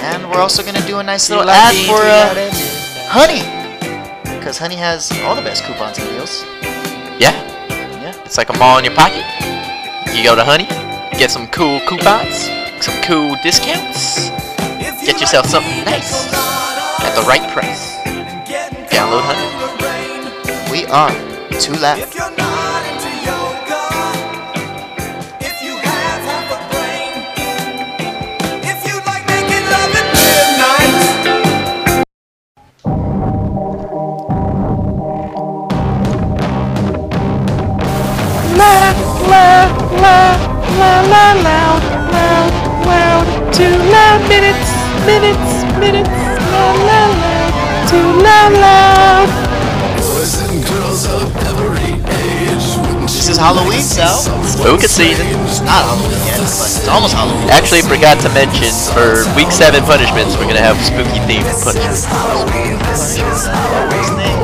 and 0.02 0.28
we're 0.32 0.42
also 0.42 0.64
gonna 0.64 0.86
do 0.88 0.98
a 1.00 1.04
nice 1.04 1.30
little 1.30 1.48
ad 1.50 1.76
for 1.86 2.02
uh, 2.02 2.50
Honey, 3.12 3.44
because 4.40 4.58
Honey 4.58 4.76
has 4.76 5.12
all 5.24 5.36
the 5.36 5.42
best 5.42 5.64
coupons 5.66 6.00
and 6.00 6.10
deals. 6.10 6.44
Yeah, 7.20 7.36
Yeah, 8.02 8.14
it's 8.24 8.38
like 8.38 8.50
a 8.50 8.58
mall 8.58 8.78
in 8.78 8.86
your 8.86 8.96
pocket. 8.96 9.26
You 10.16 10.24
go 10.24 10.36
to 10.36 10.44
Honey, 10.46 10.66
get 11.20 11.30
some 11.30 11.48
cool 11.48 11.82
coupons, 11.82 12.48
some 12.80 12.96
cool 13.04 13.36
discounts. 13.44 14.30
Get 15.06 15.20
yourself 15.20 15.48
something 15.48 15.84
nice 15.84 16.32
at 17.04 17.14
the 17.16 17.28
right 17.28 17.44
price. 17.52 17.98
Download 18.90 19.22
Honey. 19.28 20.72
we 20.72 20.86
are 20.86 21.12
too 21.60 21.74
loud. 21.74 22.69
Loud 39.40 41.08
loud 41.10 41.84
loud 42.88 43.28
too 43.54 43.72
loud 43.94 44.20
minutes 44.28 44.72
minutes 45.08 45.52
minutes 45.80 46.10
la 46.52 46.66
la 46.72 46.74
loud 46.90 47.90
too 47.90 48.08
loud 48.20 48.54
loud 48.54 49.30
This 53.08 53.30
is 53.30 53.38
Halloween, 53.38 53.82
so 53.82 54.08
Spooky 54.44 54.88
season. 54.88 55.28
It's 55.46 55.62
not 55.62 55.86
Halloween 55.86 56.20
yet, 56.26 56.40
but 56.40 56.68
it's 56.68 56.88
almost 56.88 57.14
Halloween. 57.14 57.50
Actually, 57.50 57.82
forgot 57.84 58.20
to 58.26 58.30
mention 58.34 58.74
for 58.92 59.24
week 59.36 59.52
seven 59.52 59.84
punishments, 59.84 60.36
we're 60.36 60.48
gonna 60.48 60.60
have 60.66 60.78
spooky 60.82 61.20
themed 61.30 61.46
punishments. 61.64 62.10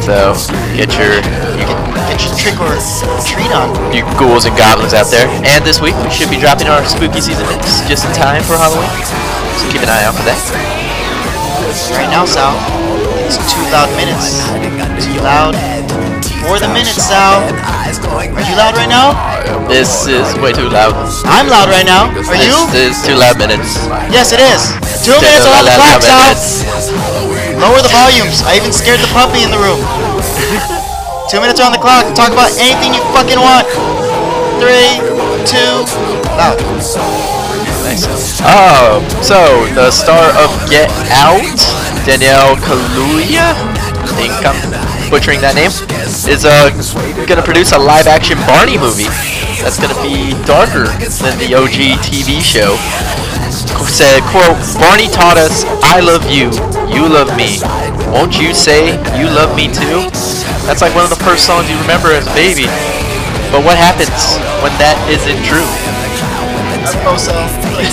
So 0.05 0.35
get 0.77 0.93
your 0.99 1.17
trick 2.17 2.55
or 2.61 2.71
treat 3.27 3.51
on. 3.51 3.71
you 3.91 4.03
ghouls 4.15 4.45
and 4.45 4.55
goblins 4.55 4.93
out 4.93 5.11
there. 5.11 5.27
And 5.43 5.65
this 5.65 5.81
week 5.81 5.95
we 6.03 6.09
should 6.09 6.29
be 6.29 6.39
dropping 6.39 6.67
our 6.67 6.83
spooky 6.85 7.19
season 7.19 7.45
mix 7.51 7.83
just 7.87 8.05
in 8.07 8.11
time 8.15 8.43
for 8.43 8.55
Halloween. 8.55 8.89
So 9.59 9.67
keep 9.71 9.81
an 9.83 9.89
eye 9.89 10.03
out 10.07 10.15
for 10.15 10.23
that. 10.23 10.39
Right 11.91 12.07
now, 12.07 12.23
Sal, 12.23 12.55
it's 13.27 13.35
too 13.51 13.63
loud 13.73 13.91
minutes. 13.99 14.47
Too 15.03 15.19
loud 15.19 15.55
for 16.47 16.59
the 16.59 16.69
minutes, 16.69 17.01
Sal. 17.03 17.43
Are 18.15 18.45
you 18.47 18.55
loud 18.55 18.77
right 18.77 18.89
now? 18.89 19.17
This 19.67 20.07
is 20.07 20.23
way 20.39 20.53
too 20.53 20.69
loud. 20.69 20.93
I'm 21.25 21.49
loud 21.49 21.67
right 21.67 21.85
now. 21.85 22.13
Are 22.13 22.37
you? 22.37 22.55
This 22.71 22.95
is 22.95 23.05
too 23.05 23.15
loud 23.17 23.37
minutes. 23.37 23.75
Yes, 24.13 24.31
it 24.31 24.39
is. 24.39 24.71
Two 25.03 25.17
minutes 25.19 25.45
on 25.45 25.65
the 25.65 25.73
clock, 25.75 26.01
Sal. 26.01 26.31
Lower 27.59 27.81
the 27.81 27.91
volumes. 27.91 28.43
I 28.45 28.57
even 28.57 28.71
scared 28.71 28.99
the 28.99 29.09
puppy 29.11 29.43
in 29.43 29.51
the 29.51 29.59
room. 29.59 29.81
Two 31.29 31.41
minutes 31.41 31.59
on 31.59 31.71
the 31.71 31.77
clock. 31.79 32.05
Talk 32.13 32.31
about 32.31 32.53
anything 32.61 32.93
you 32.93 33.01
fucking 33.09 33.41
want. 33.41 33.65
Three, 34.61 35.01
two, 35.41 35.81
loud. 36.37 36.61
Oh, 38.47 39.01
um, 39.01 39.23
so 39.23 39.65
the 39.73 39.89
star 39.89 40.29
of 40.37 40.51
Get 40.69 40.89
Out, 41.09 41.57
Daniel 42.05 42.55
Kaluuya, 42.61 43.57
income. 44.21 44.94
Butchering 45.09 45.41
that 45.41 45.55
name, 45.55 45.69
is 45.69 46.45
uh 46.45 46.69
gonna 47.25 47.45
produce 47.45 47.71
a 47.71 47.79
live-action 47.79 48.37
Barney 48.49 48.77
movie 48.77 49.09
that's 49.61 49.79
gonna 49.79 49.97
be 50.01 50.33
darker 50.45 50.89
than 51.21 51.35
the 51.41 51.53
OG 51.55 52.01
TV 52.05 52.41
show. 52.41 52.77
Said, 53.85 54.21
quote, 54.29 54.57
Barney 54.81 55.07
taught 55.07 55.37
us, 55.37 55.63
I 55.85 56.01
love 56.01 56.27
you, 56.27 56.51
you 56.91 57.07
love 57.07 57.31
me. 57.37 57.61
Won't 58.11 58.39
you 58.39 58.53
say 58.53 58.97
you 59.17 59.27
love 59.31 59.55
me 59.55 59.67
too? 59.67 60.09
That's 60.67 60.81
like 60.81 60.95
one 60.95 61.03
of 61.03 61.11
the 61.13 61.21
first 61.23 61.45
songs 61.45 61.69
you 61.69 61.77
remember 61.81 62.11
as 62.11 62.27
a 62.27 62.33
baby. 62.33 62.65
But 63.53 63.63
what 63.63 63.77
happens 63.77 64.39
when 64.65 64.73
that 64.81 64.97
isn't 65.07 65.39
true? 65.45 65.67
Also, 67.07 67.31
like 67.77 67.89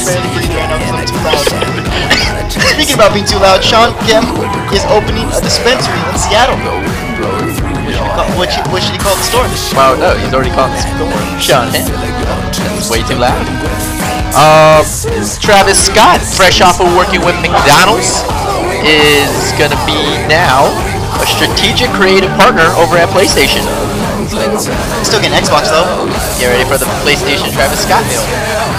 I'm 0.69 1.07
too 1.07 1.17
loud. 1.25 1.72
Speaking 2.53 3.01
about 3.01 3.17
being 3.17 3.25
too 3.25 3.41
loud, 3.41 3.65
Shawn 3.65 3.97
Kemp 4.05 4.29
is 4.77 4.85
opening 4.93 5.25
a 5.33 5.41
dispensary 5.41 5.97
in 6.13 6.17
Seattle. 6.21 6.61
What 8.37 8.53
should, 8.53 8.67
what 8.69 8.85
should 8.85 8.93
he 8.93 9.01
call 9.01 9.17
the 9.17 9.25
store? 9.25 9.49
Well, 9.73 9.97
no, 9.97 10.13
he's 10.21 10.33
already 10.37 10.53
called 10.53 10.69
the 10.73 10.83
store. 10.85 11.09
Sean 11.41 11.73
Hen. 11.73 11.89
That's 11.89 12.91
way 12.93 13.01
too 13.09 13.17
loud. 13.17 13.41
Um, 14.37 14.85
Travis 15.41 15.81
Scott, 15.81 16.21
fresh 16.21 16.61
off 16.61 16.81
of 16.81 16.93
working 16.93 17.25
with 17.25 17.37
McDonald's, 17.41 18.21
is 18.85 19.33
gonna 19.57 19.81
be 19.89 19.97
now 20.29 20.69
a 21.21 21.27
strategic 21.27 21.89
creative 21.97 22.31
partner 22.37 22.69
over 22.77 23.01
at 23.01 23.09
PlayStation. 23.17 23.65
Still 24.29 25.21
getting 25.21 25.35
Xbox 25.35 25.69
though. 25.73 25.87
Get 26.39 26.49
ready 26.55 26.67
for 26.69 26.79
the 26.79 26.87
PlayStation 27.03 27.51
Travis 27.51 27.83
Scott 27.83 28.07
meal. 28.07 28.23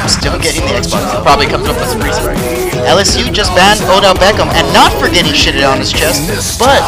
Still 0.07 0.39
getting 0.39 0.63
the 0.63 0.79
Xbox 0.79 1.03
though. 1.11 1.23
Probably 1.23 1.47
comes 1.47 1.67
with 1.67 1.77
a 1.77 1.87
free 1.99 2.13
spray. 2.13 2.35
LSU 2.87 3.31
just 3.31 3.51
banned 3.55 3.81
Odell 3.91 4.15
Beckham, 4.15 4.47
and 4.55 4.67
not 4.73 4.91
for 4.99 5.07
getting 5.09 5.31
shitted 5.31 5.67
on 5.67 5.79
his 5.79 5.91
chest, 5.91 6.23
but 6.59 6.79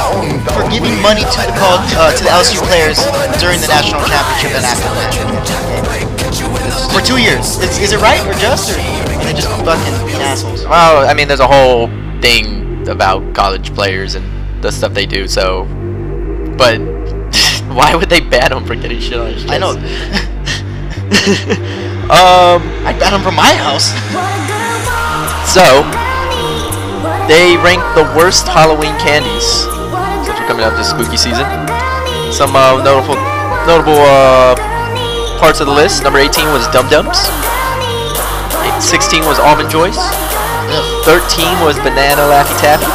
for 0.52 0.64
giving 0.70 1.00
money 1.02 1.22
to 1.24 1.40
the 1.44 1.56
call, 1.60 1.80
uh, 2.00 2.12
to 2.12 2.24
the 2.24 2.30
LSU 2.30 2.60
players 2.68 3.00
during 3.40 3.60
the 3.60 3.68
national 3.68 4.04
championship 4.08 4.52
and 4.56 4.66
after. 4.66 4.92
For 6.92 7.02
two 7.02 7.18
years. 7.18 7.60
Is, 7.60 7.80
is 7.80 7.92
it 7.94 8.02
right 8.02 8.20
or 8.28 8.34
just, 8.40 8.72
or 8.72 8.80
they 9.24 9.34
just 9.34 9.50
fucking 9.64 10.06
being 10.06 10.22
assholes? 10.22 10.64
Well, 10.66 11.08
I 11.08 11.14
mean, 11.14 11.28
there's 11.28 11.40
a 11.40 11.48
whole 11.48 11.88
thing 12.22 12.88
about 12.88 13.36
college 13.36 13.74
players 13.74 14.16
and 14.16 14.26
the 14.64 14.72
stuff 14.72 14.94
they 14.94 15.06
do. 15.06 15.28
So, 15.28 15.66
but 16.58 16.80
why 17.78 17.96
would 17.96 18.10
they 18.10 18.22
ban 18.22 18.54
him 18.54 18.66
for 18.66 18.76
getting 18.76 19.00
shit 19.00 19.20
on 19.20 19.28
his 19.34 19.44
chest? 19.44 19.54
I 19.54 19.58
know. 19.58 19.76
Um. 22.06 22.62
I'd 22.86 22.98
ban 23.00 23.14
him 23.14 23.22
from 23.22 23.36
my 23.36 23.54
house. 23.54 23.92
So, 25.46 25.86
they 27.30 27.56
rank 27.62 27.82
the 27.94 28.02
worst 28.18 28.48
Halloween 28.48 28.98
candies 28.98 29.46
since 30.26 30.42
we're 30.42 30.48
coming 30.50 30.66
up 30.66 30.74
to 30.74 30.84
spooky 30.84 31.18
season. 31.18 31.46
Some 32.34 32.58
uh, 32.58 32.82
notable, 32.82 33.16
notable 33.70 34.02
uh, 34.02 34.58
parts 35.40 35.62
of 35.62 35.68
the 35.68 35.74
list. 35.74 36.04
Number 36.04 36.20
18 36.20 36.50
was 36.50 36.68
Dum 36.74 36.90
Dums. 36.90 37.30
16 38.84 39.24
was 39.26 39.40
Almond 39.40 39.70
Joys. 39.70 39.98
13 41.06 41.46
was 41.62 41.78
Banana 41.86 42.26
Laffy 42.26 42.58
Taffy. 42.60 42.90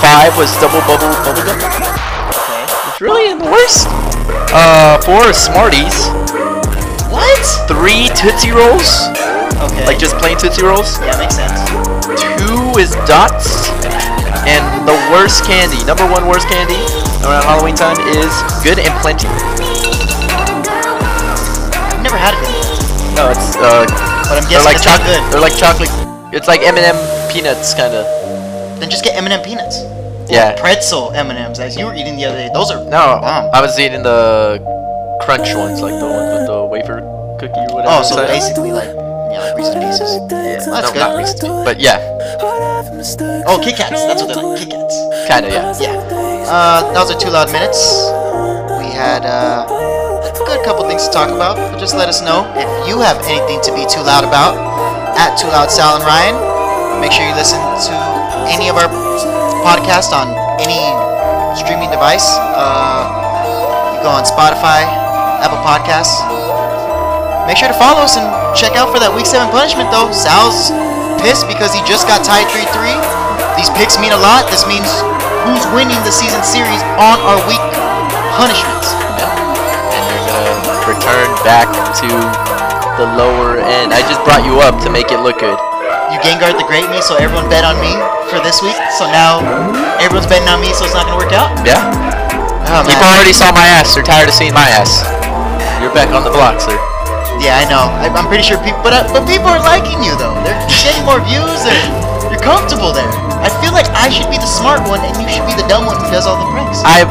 Five 0.00 0.36
was 0.36 0.50
Double 0.56 0.80
Bubble 0.88 1.12
Bubble 1.22 1.44
Bubblegum. 1.44 1.95
Really 3.00 3.36
the 3.36 3.44
worst. 3.44 3.86
Uh, 4.56 4.96
four 5.04 5.32
Smarties. 5.32 6.08
What? 7.12 7.44
Three 7.68 8.08
Tootsie 8.16 8.50
Rolls, 8.56 9.08
Okay. 9.60 9.84
like 9.86 9.98
just 9.98 10.16
plain 10.16 10.36
Tootsie 10.38 10.64
Rolls. 10.64 10.98
yeah, 11.04 11.16
makes 11.20 11.36
sense. 11.36 11.52
Two 12.40 12.72
is 12.80 12.96
dots, 13.04 13.68
and 14.48 14.64
the 14.88 14.96
worst 15.12 15.44
candy, 15.44 15.82
number 15.84 16.06
one 16.08 16.26
worst 16.26 16.48
candy 16.48 16.80
around 17.28 17.44
Halloween 17.44 17.74
time 17.76 17.96
is 18.16 18.32
Good 18.64 18.78
and 18.80 18.92
Plenty. 19.04 19.28
I've 21.92 22.02
never 22.02 22.16
had 22.16 22.32
it. 22.34 22.40
Before. 22.40 23.16
No, 23.16 23.30
it's 23.30 23.56
uh, 23.56 23.84
But 24.28 24.40
I'm 24.40 24.42
they're 24.48 24.60
guessing 24.60 24.64
like 24.64 24.76
it's 24.76 24.86
not 24.86 24.98
chocolate. 25.00 25.20
good. 25.20 25.32
They're 25.32 25.40
like 25.44 25.56
chocolate. 25.56 25.90
It's 26.34 26.48
like 26.48 26.60
M&M 26.62 26.96
peanuts, 27.32 27.74
kind 27.74 27.94
of. 27.94 28.04
Then 28.80 28.88
just 28.90 29.04
get 29.04 29.16
M&M 29.16 29.42
peanuts. 29.42 29.84
Yeah. 30.28 30.58
Pretzel 30.60 31.12
M&Ms, 31.12 31.58
as 31.60 31.76
you 31.76 31.86
were 31.86 31.94
eating 31.94 32.16
the 32.16 32.24
other 32.26 32.36
day. 32.36 32.50
Those 32.52 32.70
are 32.70 32.82
No, 32.84 33.20
bomb. 33.22 33.50
I 33.52 33.60
was 33.60 33.78
eating 33.78 34.02
the 34.02 34.58
crunch 35.22 35.54
ones, 35.54 35.80
like 35.80 35.98
the 35.98 36.06
one 36.06 36.26
with 36.34 36.46
the 36.46 36.64
wafer 36.64 37.00
cookie 37.38 37.52
or 37.70 37.74
whatever. 37.76 37.94
Oh, 37.98 38.02
so 38.02 38.18
inside. 38.20 38.26
basically 38.28 38.72
like 38.72 38.90
yeah, 39.30 39.42
like 39.42 39.56
Reese's 39.56 39.74
Pieces. 39.76 40.10
Yeah, 40.30 40.72
That's 40.72 40.88
no, 40.88 40.92
good. 40.92 40.98
not 40.98 41.16
Reese's, 41.18 41.40
but 41.40 41.80
yeah, 41.80 41.98
Oh, 43.46 43.60
Kit 43.62 43.76
Kats. 43.76 43.90
That's 44.02 44.22
what 44.22 44.34
they're 44.34 44.42
like. 44.42 44.58
Kit 44.60 44.70
Kats. 44.70 44.96
kind 45.28 45.46
of 45.46 45.52
yeah. 45.52 45.70
Yeah. 45.78 45.94
Uh, 46.50 46.92
that 46.92 47.00
was 47.02 47.10
our 47.10 47.18
two 47.18 47.30
loud 47.30 47.50
minutes. 47.52 47.78
We 48.82 48.90
had 48.94 49.22
uh, 49.26 49.66
a 49.66 50.32
good 50.46 50.64
couple 50.64 50.86
things 50.88 51.06
to 51.06 51.12
talk 51.12 51.30
about. 51.30 51.56
But 51.56 51.78
just 51.78 51.94
let 51.94 52.08
us 52.08 52.22
know 52.22 52.46
if 52.56 52.66
you 52.88 52.98
have 53.00 53.18
anything 53.26 53.60
to 53.62 53.70
be 53.74 53.86
too 53.86 54.02
loud 54.02 54.24
about. 54.24 54.56
At 55.18 55.36
Too 55.38 55.48
Loud 55.48 55.70
Sal 55.70 55.96
and 55.96 56.04
Ryan. 56.04 57.00
Make 57.00 57.12
sure 57.12 57.26
you 57.26 57.34
listen 57.34 57.58
to 57.60 57.94
any 58.52 58.68
of 58.68 58.76
our 58.76 58.88
podcasts 59.66 60.14
on 60.14 60.30
any 60.62 60.78
streaming 61.58 61.90
device. 61.90 62.38
Uh, 62.54 63.02
you 63.90 63.98
go 64.06 64.14
on 64.14 64.22
Spotify, 64.22 64.86
Apple 65.42 65.58
Podcasts. 65.66 66.22
Make 67.50 67.58
sure 67.58 67.66
to 67.66 67.74
follow 67.74 68.06
us 68.06 68.14
and 68.14 68.30
check 68.54 68.78
out 68.78 68.94
for 68.94 69.02
that 69.02 69.10
Week 69.10 69.26
7 69.26 69.50
punishment, 69.50 69.90
though. 69.90 70.14
Sal's 70.14 70.70
pissed 71.18 71.50
because 71.50 71.74
he 71.74 71.82
just 71.82 72.06
got 72.06 72.22
tied 72.22 72.46
3 72.54 72.62
3. 72.70 72.94
These 73.58 73.66
picks 73.74 73.98
mean 73.98 74.14
a 74.14 74.22
lot. 74.22 74.46
This 74.54 74.62
means 74.70 74.86
who's 75.42 75.66
winning 75.74 75.98
the 76.06 76.14
season 76.14 76.46
series 76.46 76.82
on 77.02 77.18
our 77.26 77.42
week 77.50 77.62
punishments. 78.38 78.94
and 79.18 80.02
you're 80.06 80.26
gonna 80.30 80.62
return 80.86 81.26
back 81.42 81.66
to 81.98 82.08
the 83.02 83.06
lower 83.18 83.58
end. 83.58 83.90
I 83.90 83.98
just 84.06 84.22
brought 84.22 84.46
you 84.46 84.62
up 84.62 84.78
to 84.86 84.94
make 84.94 85.10
it 85.10 85.18
look 85.26 85.42
good. 85.42 85.58
You 86.12 86.18
Gengar 86.22 86.54
the 86.54 86.62
Great 86.66 86.86
me, 86.88 87.02
so 87.02 87.18
everyone 87.18 87.50
bet 87.50 87.66
on 87.66 87.74
me 87.82 87.90
for 88.30 88.38
this 88.42 88.62
week. 88.62 88.78
So 88.94 89.10
now 89.10 89.42
everyone's 89.98 90.30
betting 90.30 90.46
on 90.46 90.62
me, 90.62 90.70
so 90.70 90.86
it's 90.86 90.94
not 90.94 91.10
gonna 91.10 91.18
work 91.18 91.34
out. 91.34 91.50
Yeah. 91.66 91.82
Oh, 92.70 92.82
People 92.86 93.06
already 93.06 93.34
saw 93.34 93.50
my 93.50 93.66
ass. 93.78 93.94
They're 93.94 94.06
tired 94.06 94.30
of 94.30 94.34
seeing 94.34 94.54
my 94.54 94.66
ass. 94.70 95.02
You're 95.82 95.94
back 95.94 96.14
on 96.14 96.22
the 96.22 96.30
block, 96.30 96.62
sir. 96.62 96.74
Yeah, 97.42 97.58
I 97.58 97.66
know. 97.68 97.90
I, 98.00 98.08
I'm 98.14 98.30
pretty 98.30 98.46
sure 98.46 98.56
people, 98.62 98.80
but 98.86 98.94
uh, 98.94 99.04
but 99.12 99.26
people 99.26 99.50
are 99.50 99.60
liking 99.60 99.98
you 100.02 100.14
though. 100.16 100.34
They're 100.46 100.56
getting 100.82 101.02
more 101.02 101.18
views, 101.26 101.62
and 101.66 101.90
you're 102.30 102.42
comfortable 102.42 102.94
there. 102.94 103.10
I 103.42 103.50
feel 103.60 103.74
like 103.74 103.86
I 103.92 104.06
should 104.08 104.30
be 104.30 104.38
the 104.38 104.48
smart 104.48 104.82
one, 104.88 105.02
and 105.02 105.14
you 105.18 105.26
should 105.28 105.46
be 105.46 105.54
the 105.58 105.66
dumb 105.66 105.90
one 105.90 105.98
who 105.98 106.08
does 106.08 106.24
all 106.26 106.38
the 106.38 106.48
pranks. 106.54 106.80
I 106.86 107.02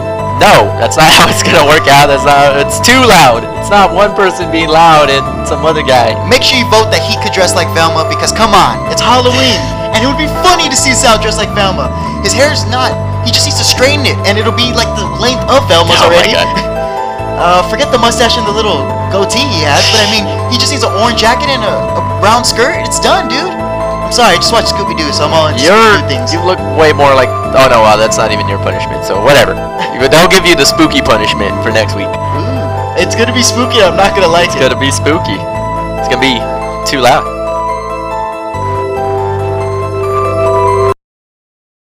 no, 0.42 0.68
that's 0.80 0.98
not 1.00 1.08
how 1.18 1.26
it's 1.32 1.42
gonna 1.44 1.64
work 1.66 1.88
out. 1.88 2.08
That's 2.12 2.26
not. 2.28 2.60
It's 2.60 2.80
too 2.84 3.00
loud. 3.08 3.48
It's 3.62 3.72
not 3.72 3.94
one 3.96 4.14
person 4.14 4.52
being 4.52 4.70
loud 4.70 5.10
and 5.10 5.24
some 5.48 5.64
other 5.66 5.82
guy. 5.84 6.14
Make 6.28 6.44
sure 6.44 6.60
you 6.60 6.68
vote 6.70 6.92
that 6.92 7.02
he 7.04 7.16
could 7.24 7.32
dress 7.32 7.56
like 7.56 7.70
Velma 7.72 8.06
because 8.12 8.36
come 8.36 8.52
on, 8.54 8.78
it's 8.92 9.02
Halloween, 9.02 9.58
and 9.96 10.04
it 10.04 10.08
would 10.08 10.20
be 10.20 10.30
funny 10.44 10.68
to 10.70 10.78
see 10.78 10.92
Sal 10.94 11.18
dressed 11.22 11.40
like 11.40 11.52
Velma. 11.56 11.88
His 12.22 12.34
hair's 12.36 12.68
not. 12.68 12.92
He 13.26 13.34
just 13.34 13.50
needs 13.50 13.58
to 13.58 13.66
straighten 13.66 14.06
it, 14.06 14.18
and 14.30 14.38
it'll 14.38 14.54
be 14.54 14.70
like 14.76 14.90
the 15.00 15.08
length 15.18 15.42
of 15.50 15.66
Velma's 15.66 15.98
Oh 16.04 16.12
my 16.12 16.20
already. 16.20 16.34
God. 16.36 16.48
Uh, 17.36 17.60
forget 17.68 17.92
the 17.92 18.00
mustache 18.00 18.40
and 18.40 18.48
the 18.48 18.56
little 18.56 18.88
goatee 19.12 19.44
he 19.44 19.60
has, 19.68 19.84
but 19.92 20.00
I 20.00 20.08
mean, 20.08 20.24
he 20.48 20.56
just 20.56 20.72
needs 20.72 20.88
an 20.88 20.94
orange 21.04 21.20
jacket 21.20 21.52
and 21.52 21.60
a, 21.68 21.76
a 22.00 22.02
brown 22.24 22.48
skirt. 22.48 22.80
It's 22.88 22.96
done, 22.96 23.28
dude. 23.28 23.52
I'm 24.06 24.14
sorry, 24.14 24.38
I 24.38 24.38
just 24.38 24.54
watched 24.54 24.70
Scooby 24.70 24.94
Doo, 24.96 25.10
so 25.12 25.26
I'm 25.26 25.34
all 25.34 25.50
into 25.50 25.66
You're 25.66 25.98
things. 26.06 26.30
you 26.32 26.40
look 26.46 26.62
way 26.78 26.94
more 26.94 27.12
like. 27.18 27.28
Oh 27.58 27.68
no, 27.68 27.82
wow, 27.82 27.98
that's 27.98 28.18
not 28.22 28.32
even 28.32 28.48
your 28.48 28.62
punishment. 28.62 29.04
So 29.04 29.18
whatever. 29.20 29.58
They'll 30.12 30.30
give 30.30 30.46
you 30.46 30.56
the 30.56 30.66
spooky 30.66 31.02
punishment 31.02 31.58
for 31.66 31.72
next 31.74 31.98
week. 31.98 32.08
Ooh, 32.08 33.02
it's 33.02 33.18
gonna 33.18 33.34
be 33.34 33.42
spooky. 33.42 33.82
I'm 33.82 33.98
not 33.98 34.14
gonna 34.14 34.30
like 34.30 34.54
It's 34.54 34.56
it. 34.56 34.62
It's 34.62 34.70
gonna 34.70 34.80
be 34.80 34.92
spooky. 34.94 35.40
It's 36.00 36.08
gonna 36.08 36.22
be 36.22 36.38
too 36.86 37.02
loud. 37.02 37.35